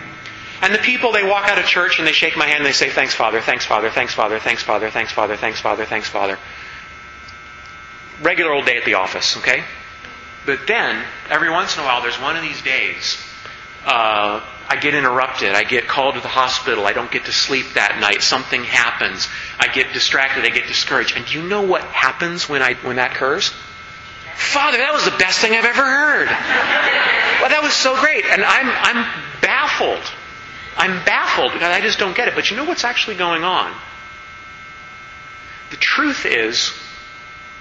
And 0.60 0.74
the 0.74 0.78
people, 0.78 1.12
they 1.12 1.22
walk 1.22 1.48
out 1.48 1.58
of 1.58 1.64
church 1.64 1.98
and 1.98 2.06
they 2.06 2.12
shake 2.12 2.36
my 2.36 2.44
hand 2.44 2.58
and 2.58 2.66
they 2.66 2.72
say, 2.72 2.90
thanks, 2.90 3.14
Father, 3.14 3.40
thanks, 3.40 3.64
Father, 3.64 3.88
thanks, 3.88 4.12
Father, 4.12 4.38
thanks, 4.38 4.62
Father, 4.62 4.90
thanks, 4.90 5.10
Father, 5.10 5.38
thanks, 5.38 5.58
Father, 5.58 5.86
thanks, 5.86 6.06
Father 6.06 6.38
regular 8.20 8.52
old 8.52 8.66
day 8.66 8.76
at 8.76 8.84
the 8.84 8.94
office, 8.94 9.36
okay? 9.38 9.64
But 10.46 10.66
then, 10.66 11.04
every 11.28 11.50
once 11.50 11.76
in 11.76 11.82
a 11.82 11.86
while, 11.86 12.02
there's 12.02 12.20
one 12.20 12.36
of 12.36 12.42
these 12.42 12.60
days. 12.62 13.18
Uh, 13.84 14.44
I 14.68 14.76
get 14.76 14.94
interrupted. 14.94 15.54
I 15.54 15.64
get 15.64 15.88
called 15.88 16.14
to 16.14 16.20
the 16.20 16.28
hospital. 16.28 16.86
I 16.86 16.92
don't 16.92 17.10
get 17.10 17.24
to 17.24 17.32
sleep 17.32 17.74
that 17.74 17.98
night. 18.00 18.22
Something 18.22 18.62
happens. 18.64 19.26
I 19.58 19.66
get 19.66 19.92
distracted. 19.92 20.44
I 20.44 20.50
get 20.50 20.66
discouraged. 20.68 21.16
And 21.16 21.26
do 21.26 21.40
you 21.40 21.48
know 21.48 21.62
what 21.62 21.82
happens 21.82 22.48
when 22.48 22.62
I 22.62 22.74
when 22.74 22.96
that 22.96 23.12
occurs? 23.12 23.52
Father, 24.36 24.78
that 24.78 24.92
was 24.92 25.04
the 25.04 25.16
best 25.18 25.40
thing 25.40 25.52
I've 25.52 25.64
ever 25.64 25.84
heard. 25.84 26.28
well, 26.28 27.50
that 27.50 27.60
was 27.62 27.72
so 27.72 27.98
great, 28.00 28.24
and 28.24 28.42
I'm 28.42 28.68
I'm 28.68 29.40
baffled. 29.42 30.02
I'm 30.76 31.04
baffled 31.04 31.52
because 31.52 31.70
I 31.74 31.80
just 31.80 31.98
don't 31.98 32.16
get 32.16 32.28
it. 32.28 32.34
But 32.34 32.50
you 32.50 32.56
know 32.56 32.64
what's 32.64 32.84
actually 32.84 33.16
going 33.16 33.44
on? 33.44 33.74
The 35.70 35.76
truth 35.76 36.26
is, 36.26 36.72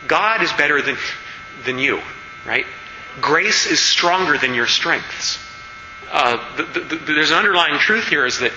God 0.07 0.41
is 0.41 0.51
better 0.53 0.81
than, 0.81 0.97
than 1.65 1.77
you, 1.77 2.01
right? 2.45 2.65
grace 3.21 3.65
is 3.65 3.79
stronger 3.79 4.37
than 4.37 4.53
your 4.53 4.67
strengths. 4.67 5.39
Uh, 6.11 6.55
the, 6.57 6.63
the, 6.63 6.79
the, 6.79 6.95
there's 7.13 7.31
an 7.31 7.37
underlying 7.37 7.77
truth 7.79 8.07
here 8.07 8.25
is 8.25 8.39
that 8.39 8.51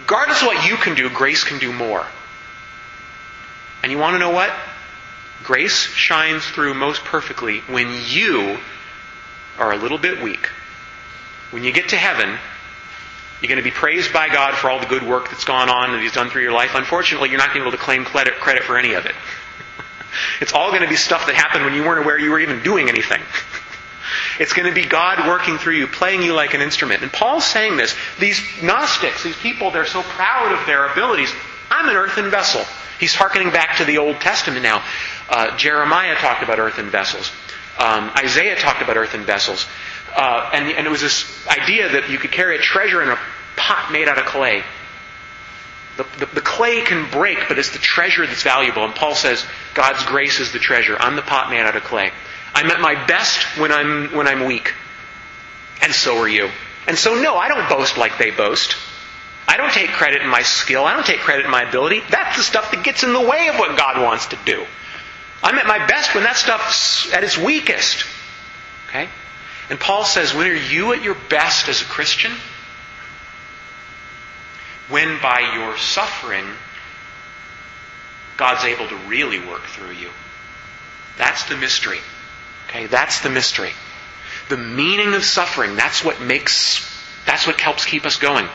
regardless 0.00 0.40
of 0.40 0.48
what 0.48 0.66
you 0.66 0.76
can 0.76 0.94
do, 0.94 1.08
grace 1.10 1.44
can 1.44 1.58
do 1.58 1.72
more. 1.72 2.06
And 3.82 3.92
you 3.92 3.98
want 3.98 4.14
to 4.14 4.18
know 4.18 4.30
what? 4.30 4.52
Grace 5.44 5.86
shines 5.86 6.44
through 6.44 6.74
most 6.74 7.04
perfectly 7.04 7.60
when 7.60 7.88
you 8.06 8.58
are 9.58 9.72
a 9.72 9.76
little 9.76 9.98
bit 9.98 10.22
weak. 10.22 10.46
When 11.50 11.64
you 11.64 11.72
get 11.72 11.90
to 11.90 11.96
heaven, 11.96 12.36
you're 13.40 13.48
going 13.48 13.58
to 13.58 13.62
be 13.62 13.70
praised 13.70 14.12
by 14.12 14.28
God 14.28 14.54
for 14.54 14.68
all 14.68 14.80
the 14.80 14.86
good 14.86 15.04
work 15.04 15.30
that's 15.30 15.44
gone 15.44 15.70
on 15.70 15.94
and 15.94 16.02
He's 16.02 16.12
done 16.12 16.28
through 16.28 16.42
your 16.42 16.52
life. 16.52 16.72
Unfortunately, 16.74 17.30
you're 17.30 17.38
not 17.38 17.54
going 17.54 17.60
to 17.60 17.64
be 17.64 17.68
able 17.68 17.78
to 17.78 17.82
claim 17.82 18.04
credit, 18.04 18.34
credit 18.34 18.64
for 18.64 18.76
any 18.76 18.94
of 18.94 19.06
it. 19.06 19.14
It's 20.40 20.52
all 20.52 20.70
going 20.70 20.82
to 20.82 20.88
be 20.88 20.96
stuff 20.96 21.26
that 21.26 21.34
happened 21.34 21.64
when 21.64 21.74
you 21.74 21.82
weren't 21.82 22.04
aware 22.04 22.18
you 22.18 22.30
were 22.30 22.40
even 22.40 22.62
doing 22.62 22.88
anything. 22.88 23.22
It's 24.40 24.52
going 24.52 24.68
to 24.68 24.74
be 24.74 24.86
God 24.86 25.26
working 25.26 25.58
through 25.58 25.74
you, 25.74 25.86
playing 25.86 26.22
you 26.22 26.32
like 26.32 26.54
an 26.54 26.60
instrument. 26.60 27.02
And 27.02 27.12
Paul's 27.12 27.44
saying 27.44 27.76
this. 27.76 27.94
These 28.18 28.40
Gnostics, 28.62 29.22
these 29.24 29.36
people, 29.36 29.70
they're 29.70 29.86
so 29.86 30.02
proud 30.02 30.52
of 30.52 30.66
their 30.66 30.86
abilities. 30.86 31.32
I'm 31.70 31.88
an 31.88 31.96
earthen 31.96 32.30
vessel. 32.30 32.64
He's 33.00 33.14
hearkening 33.14 33.50
back 33.50 33.78
to 33.78 33.84
the 33.84 33.98
Old 33.98 34.20
Testament 34.20 34.62
now. 34.62 34.82
Uh, 35.28 35.56
Jeremiah 35.56 36.16
talked 36.16 36.42
about 36.42 36.58
earthen 36.58 36.90
vessels. 36.90 37.30
Um, 37.78 38.10
Isaiah 38.16 38.56
talked 38.56 38.82
about 38.82 38.96
earthen 38.96 39.24
vessels. 39.24 39.66
Uh, 40.16 40.50
and, 40.52 40.66
and 40.68 40.86
it 40.86 40.90
was 40.90 41.00
this 41.00 41.46
idea 41.46 41.88
that 41.90 42.10
you 42.10 42.18
could 42.18 42.32
carry 42.32 42.56
a 42.56 42.60
treasure 42.60 43.02
in 43.02 43.10
a 43.10 43.18
pot 43.56 43.92
made 43.92 44.08
out 44.08 44.18
of 44.18 44.24
clay. 44.24 44.62
The, 45.98 46.06
the, 46.18 46.26
the, 46.26 46.40
clay 46.40 46.82
can 46.82 47.10
break, 47.10 47.48
but 47.48 47.58
it's 47.58 47.70
the 47.70 47.78
treasure 47.78 48.24
that's 48.24 48.44
valuable. 48.44 48.84
And 48.84 48.94
Paul 48.94 49.16
says, 49.16 49.44
God's 49.74 50.04
grace 50.04 50.38
is 50.38 50.52
the 50.52 50.60
treasure. 50.60 50.96
I'm 50.98 51.16
the 51.16 51.22
pot 51.22 51.50
man 51.50 51.66
out 51.66 51.74
of 51.74 51.82
clay. 51.82 52.12
I'm 52.54 52.70
at 52.70 52.80
my 52.80 53.04
best 53.06 53.58
when 53.58 53.72
I'm, 53.72 54.14
when 54.14 54.28
I'm 54.28 54.46
weak. 54.46 54.72
And 55.82 55.92
so 55.92 56.18
are 56.18 56.28
you. 56.28 56.50
And 56.86 56.96
so, 56.96 57.20
no, 57.20 57.36
I 57.36 57.48
don't 57.48 57.68
boast 57.68 57.98
like 57.98 58.16
they 58.16 58.30
boast. 58.30 58.76
I 59.48 59.56
don't 59.56 59.72
take 59.72 59.90
credit 59.90 60.22
in 60.22 60.28
my 60.28 60.42
skill. 60.42 60.84
I 60.84 60.94
don't 60.94 61.04
take 61.04 61.18
credit 61.18 61.44
in 61.44 61.50
my 61.50 61.62
ability. 61.62 62.02
That's 62.10 62.36
the 62.36 62.44
stuff 62.44 62.70
that 62.70 62.84
gets 62.84 63.02
in 63.02 63.12
the 63.12 63.20
way 63.20 63.48
of 63.48 63.56
what 63.56 63.76
God 63.76 64.00
wants 64.00 64.26
to 64.28 64.38
do. 64.44 64.64
I'm 65.42 65.58
at 65.58 65.66
my 65.66 65.84
best 65.84 66.14
when 66.14 66.22
that 66.24 66.36
stuff's 66.36 67.12
at 67.12 67.24
its 67.24 67.36
weakest. 67.36 68.04
Okay? 68.88 69.08
And 69.68 69.80
Paul 69.80 70.04
says, 70.04 70.32
when 70.32 70.46
are 70.46 70.54
you 70.54 70.92
at 70.92 71.02
your 71.02 71.16
best 71.28 71.68
as 71.68 71.82
a 71.82 71.84
Christian? 71.84 72.32
When 74.88 75.20
by 75.20 75.40
your 75.54 75.76
suffering, 75.76 76.46
God's 78.36 78.64
able 78.64 78.88
to 78.88 78.96
really 79.08 79.40
work 79.40 79.66
through 79.66 79.92
you. 79.92 80.10
That's 81.18 81.44
the 81.48 81.56
mystery. 81.56 81.98
Okay, 82.68 82.86
that's 82.86 83.20
the 83.20 83.30
mystery. 83.30 83.72
The 84.48 84.56
meaning 84.56 85.14
of 85.14 85.24
suffering, 85.24 85.76
that's 85.76 86.04
what 86.04 86.20
makes, 86.20 86.86
that's 87.26 87.46
what 87.46 87.60
helps 87.60 87.84
keep 87.84 88.06
us 88.06 88.16
going. 88.16 88.48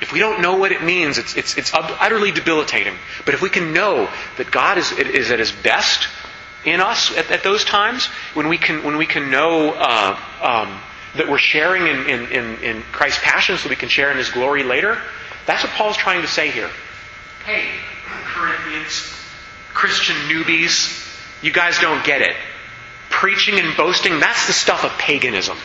If 0.00 0.12
we 0.12 0.18
don't 0.18 0.42
know 0.42 0.56
what 0.56 0.72
it 0.72 0.82
means, 0.82 1.18
it's, 1.18 1.36
it's, 1.36 1.56
it's 1.56 1.72
utterly 1.72 2.32
debilitating. 2.32 2.94
But 3.24 3.34
if 3.34 3.42
we 3.42 3.48
can 3.48 3.72
know 3.72 4.10
that 4.36 4.50
God 4.50 4.78
is, 4.78 4.92
is 4.92 5.30
at 5.30 5.38
his 5.38 5.52
best 5.52 6.08
in 6.64 6.80
us 6.80 7.16
at, 7.16 7.30
at 7.30 7.42
those 7.42 7.64
times, 7.64 8.06
when 8.34 8.48
we 8.48 8.58
can, 8.58 8.82
when 8.82 8.96
we 8.96 9.06
can 9.06 9.30
know 9.30 9.70
uh, 9.70 10.18
um, 10.42 10.80
that 11.16 11.28
we're 11.28 11.38
sharing 11.38 11.86
in, 11.86 12.08
in, 12.08 12.32
in, 12.32 12.62
in 12.62 12.82
Christ's 12.92 13.20
passion 13.22 13.56
so 13.56 13.68
we 13.68 13.76
can 13.76 13.88
share 13.88 14.10
in 14.10 14.18
his 14.18 14.30
glory 14.30 14.64
later, 14.64 14.98
that's 15.46 15.64
what 15.64 15.72
Paul's 15.72 15.96
trying 15.96 16.22
to 16.22 16.28
say 16.28 16.50
here. 16.50 16.70
Hey, 17.44 17.70
Corinthians, 18.24 19.12
Christian 19.72 20.16
newbies, 20.28 21.02
you 21.42 21.52
guys 21.52 21.78
don't 21.78 22.04
get 22.04 22.22
it 22.22 22.36
preaching 23.16 23.58
and 23.58 23.76
boasting, 23.76 24.20
that's 24.20 24.46
the 24.46 24.52
stuff 24.52 24.84
of 24.84 24.92
paganism. 24.98 25.56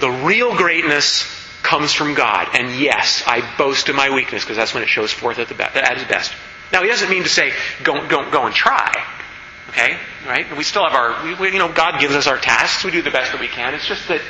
The 0.00 0.10
real 0.10 0.56
greatness 0.56 1.24
comes 1.62 1.92
from 1.92 2.14
God. 2.14 2.48
And 2.54 2.80
yes, 2.80 3.22
I 3.26 3.56
boast 3.56 3.88
in 3.88 3.96
my 3.96 4.10
weakness 4.10 4.42
because 4.42 4.56
that's 4.56 4.74
when 4.74 4.82
it 4.82 4.88
shows 4.88 5.12
forth 5.12 5.38
at, 5.38 5.48
the 5.48 5.54
be- 5.54 5.62
at 5.62 5.92
its 5.92 6.04
best. 6.04 6.32
Now, 6.72 6.82
he 6.82 6.88
doesn't 6.88 7.08
mean 7.08 7.22
to 7.22 7.28
say, 7.28 7.52
don't, 7.84 8.08
don't 8.08 8.32
go 8.32 8.46
and 8.46 8.54
try. 8.54 8.92
Okay? 9.68 9.96
Right? 10.26 10.56
We 10.56 10.64
still 10.64 10.84
have 10.84 10.94
our, 10.94 11.36
we, 11.40 11.52
you 11.52 11.58
know, 11.58 11.72
God 11.72 12.00
gives 12.00 12.14
us 12.14 12.26
our 12.26 12.38
tasks. 12.38 12.84
We 12.84 12.90
do 12.90 13.02
the 13.02 13.10
best 13.10 13.32
that 13.32 13.40
we 13.40 13.48
can. 13.48 13.74
It's 13.74 13.86
just 13.86 14.08
that 14.08 14.20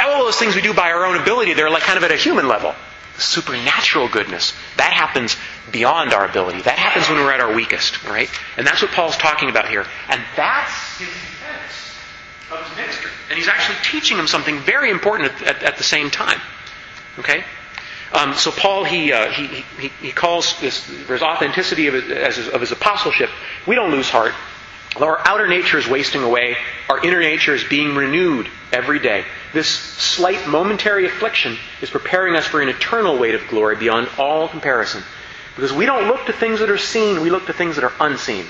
all 0.00 0.24
those 0.24 0.36
things 0.36 0.54
we 0.54 0.62
do 0.62 0.74
by 0.74 0.90
our 0.90 1.04
own 1.04 1.20
ability, 1.20 1.54
they're 1.54 1.70
like 1.70 1.82
kind 1.82 1.98
of 1.98 2.04
at 2.04 2.10
a 2.10 2.16
human 2.16 2.48
level 2.48 2.74
supernatural 3.18 4.08
goodness. 4.08 4.52
That 4.76 4.92
happens 4.92 5.36
beyond 5.70 6.12
our 6.12 6.26
ability. 6.26 6.62
That 6.62 6.78
happens 6.78 7.08
when 7.08 7.18
we're 7.18 7.32
at 7.32 7.40
our 7.40 7.54
weakest, 7.54 8.04
right? 8.04 8.28
And 8.56 8.66
that's 8.66 8.82
what 8.82 8.90
Paul's 8.92 9.16
talking 9.16 9.50
about 9.50 9.68
here. 9.68 9.86
And 10.08 10.22
that's 10.36 10.98
his 10.98 11.08
defense 11.08 11.96
of 12.50 12.66
his 12.68 12.76
ministry. 12.76 13.10
And 13.28 13.38
he's 13.38 13.48
actually 13.48 13.78
teaching 13.84 14.18
him 14.18 14.26
something 14.26 14.58
very 14.60 14.90
important 14.90 15.32
at, 15.32 15.42
at, 15.42 15.62
at 15.62 15.76
the 15.76 15.84
same 15.84 16.10
time. 16.10 16.40
Okay? 17.18 17.44
Um, 18.12 18.34
so 18.34 18.50
Paul, 18.50 18.84
he, 18.84 19.12
uh, 19.12 19.30
he, 19.30 19.64
he, 19.78 19.88
he 20.00 20.12
calls 20.12 20.60
this, 20.60 20.86
there's 21.06 21.22
authenticity 21.22 21.86
of 21.86 21.94
his, 21.94 22.48
of 22.48 22.60
his 22.60 22.72
apostleship. 22.72 23.30
We 23.66 23.74
don't 23.74 23.90
lose 23.90 24.10
heart. 24.10 24.34
Our 24.96 25.26
outer 25.26 25.48
nature 25.48 25.78
is 25.78 25.88
wasting 25.88 26.22
away. 26.22 26.56
Our 26.90 27.02
inner 27.02 27.20
nature 27.20 27.54
is 27.54 27.64
being 27.64 27.94
renewed 27.94 28.50
every 28.70 28.98
day. 28.98 29.24
This 29.52 29.68
slight 29.68 30.48
momentary 30.48 31.06
affliction 31.06 31.58
is 31.82 31.90
preparing 31.90 32.36
us 32.36 32.46
for 32.46 32.62
an 32.62 32.68
eternal 32.68 33.18
weight 33.18 33.34
of 33.34 33.46
glory 33.48 33.76
beyond 33.76 34.08
all 34.18 34.48
comparison. 34.48 35.02
Because 35.54 35.72
we 35.72 35.84
don't 35.84 36.06
look 36.06 36.26
to 36.26 36.32
things 36.32 36.60
that 36.60 36.70
are 36.70 36.78
seen, 36.78 37.20
we 37.20 37.30
look 37.30 37.46
to 37.46 37.52
things 37.52 37.76
that 37.76 37.84
are 37.84 37.92
unseen. 38.00 38.46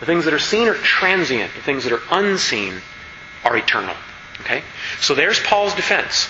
The 0.00 0.06
things 0.06 0.24
that 0.24 0.32
are 0.32 0.38
seen 0.38 0.68
are 0.68 0.74
transient. 0.74 1.52
The 1.54 1.60
things 1.60 1.84
that 1.84 1.92
are 1.92 2.02
unseen 2.10 2.80
are 3.44 3.56
eternal. 3.56 3.94
Okay? 4.40 4.62
So 5.00 5.14
there's 5.14 5.38
Paul's 5.40 5.74
defense. 5.74 6.28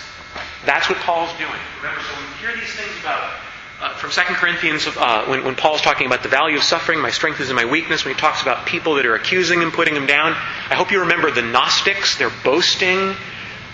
That's 0.67 0.89
what 0.89 0.99
Paul's 0.99 1.33
doing. 1.39 1.51
Remember, 1.79 2.01
so 2.01 2.15
when 2.15 2.25
you 2.25 2.49
hear 2.49 2.57
these 2.57 2.75
things 2.75 2.91
about 3.01 3.41
uh, 3.81 3.95
from 3.95 4.11
2 4.11 4.21
Corinthians, 4.35 4.87
uh, 4.89 5.25
when, 5.27 5.45
when 5.45 5.55
Paul's 5.55 5.81
talking 5.81 6.07
about 6.07 6.23
the 6.23 6.29
value 6.29 6.57
of 6.57 6.63
suffering, 6.63 7.01
my 7.01 7.11
strength 7.11 7.41
is 7.41 7.49
in 7.49 7.57
my 7.57 7.65
weakness, 7.65 8.05
when 8.05 8.15
he 8.15 8.21
talks 8.21 8.43
about 8.43 8.67
people 8.67 8.97
that 8.97 9.07
are 9.07 9.15
accusing 9.15 9.63
him, 9.63 9.71
putting 9.71 9.95
him 9.95 10.07
down, 10.07 10.33
I 10.33 10.75
hope 10.75 10.91
you 10.91 11.01
remember 11.01 11.31
the 11.31 11.43
Gnostics, 11.43 12.19
they're 12.19 12.33
boasting, 12.45 13.15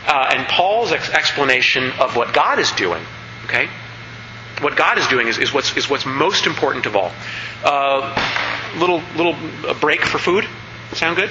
uh, 0.07 0.31
and 0.35 0.47
Paul's 0.49 0.92
ex- 0.92 1.11
explanation 1.11 1.90
of 2.01 2.16
what 2.16 2.33
God 2.33 2.59
is 2.59 2.71
doing. 2.73 3.03
Okay? 3.45 3.69
What 4.61 4.77
God 4.77 4.99
is 4.99 5.07
doing 5.09 5.29
is, 5.29 5.38
is, 5.38 5.53
what's, 5.53 5.77
is 5.77 5.90
what's 5.90 6.07
most 6.07 6.47
important 6.47 6.87
of 6.87 6.97
all. 6.97 7.12
Uh, 7.62 8.14
little 8.79 9.03
little 9.16 9.35
break 9.81 10.05
for 10.05 10.19
food. 10.19 10.47
Sound 10.92 11.16
good? 11.16 11.31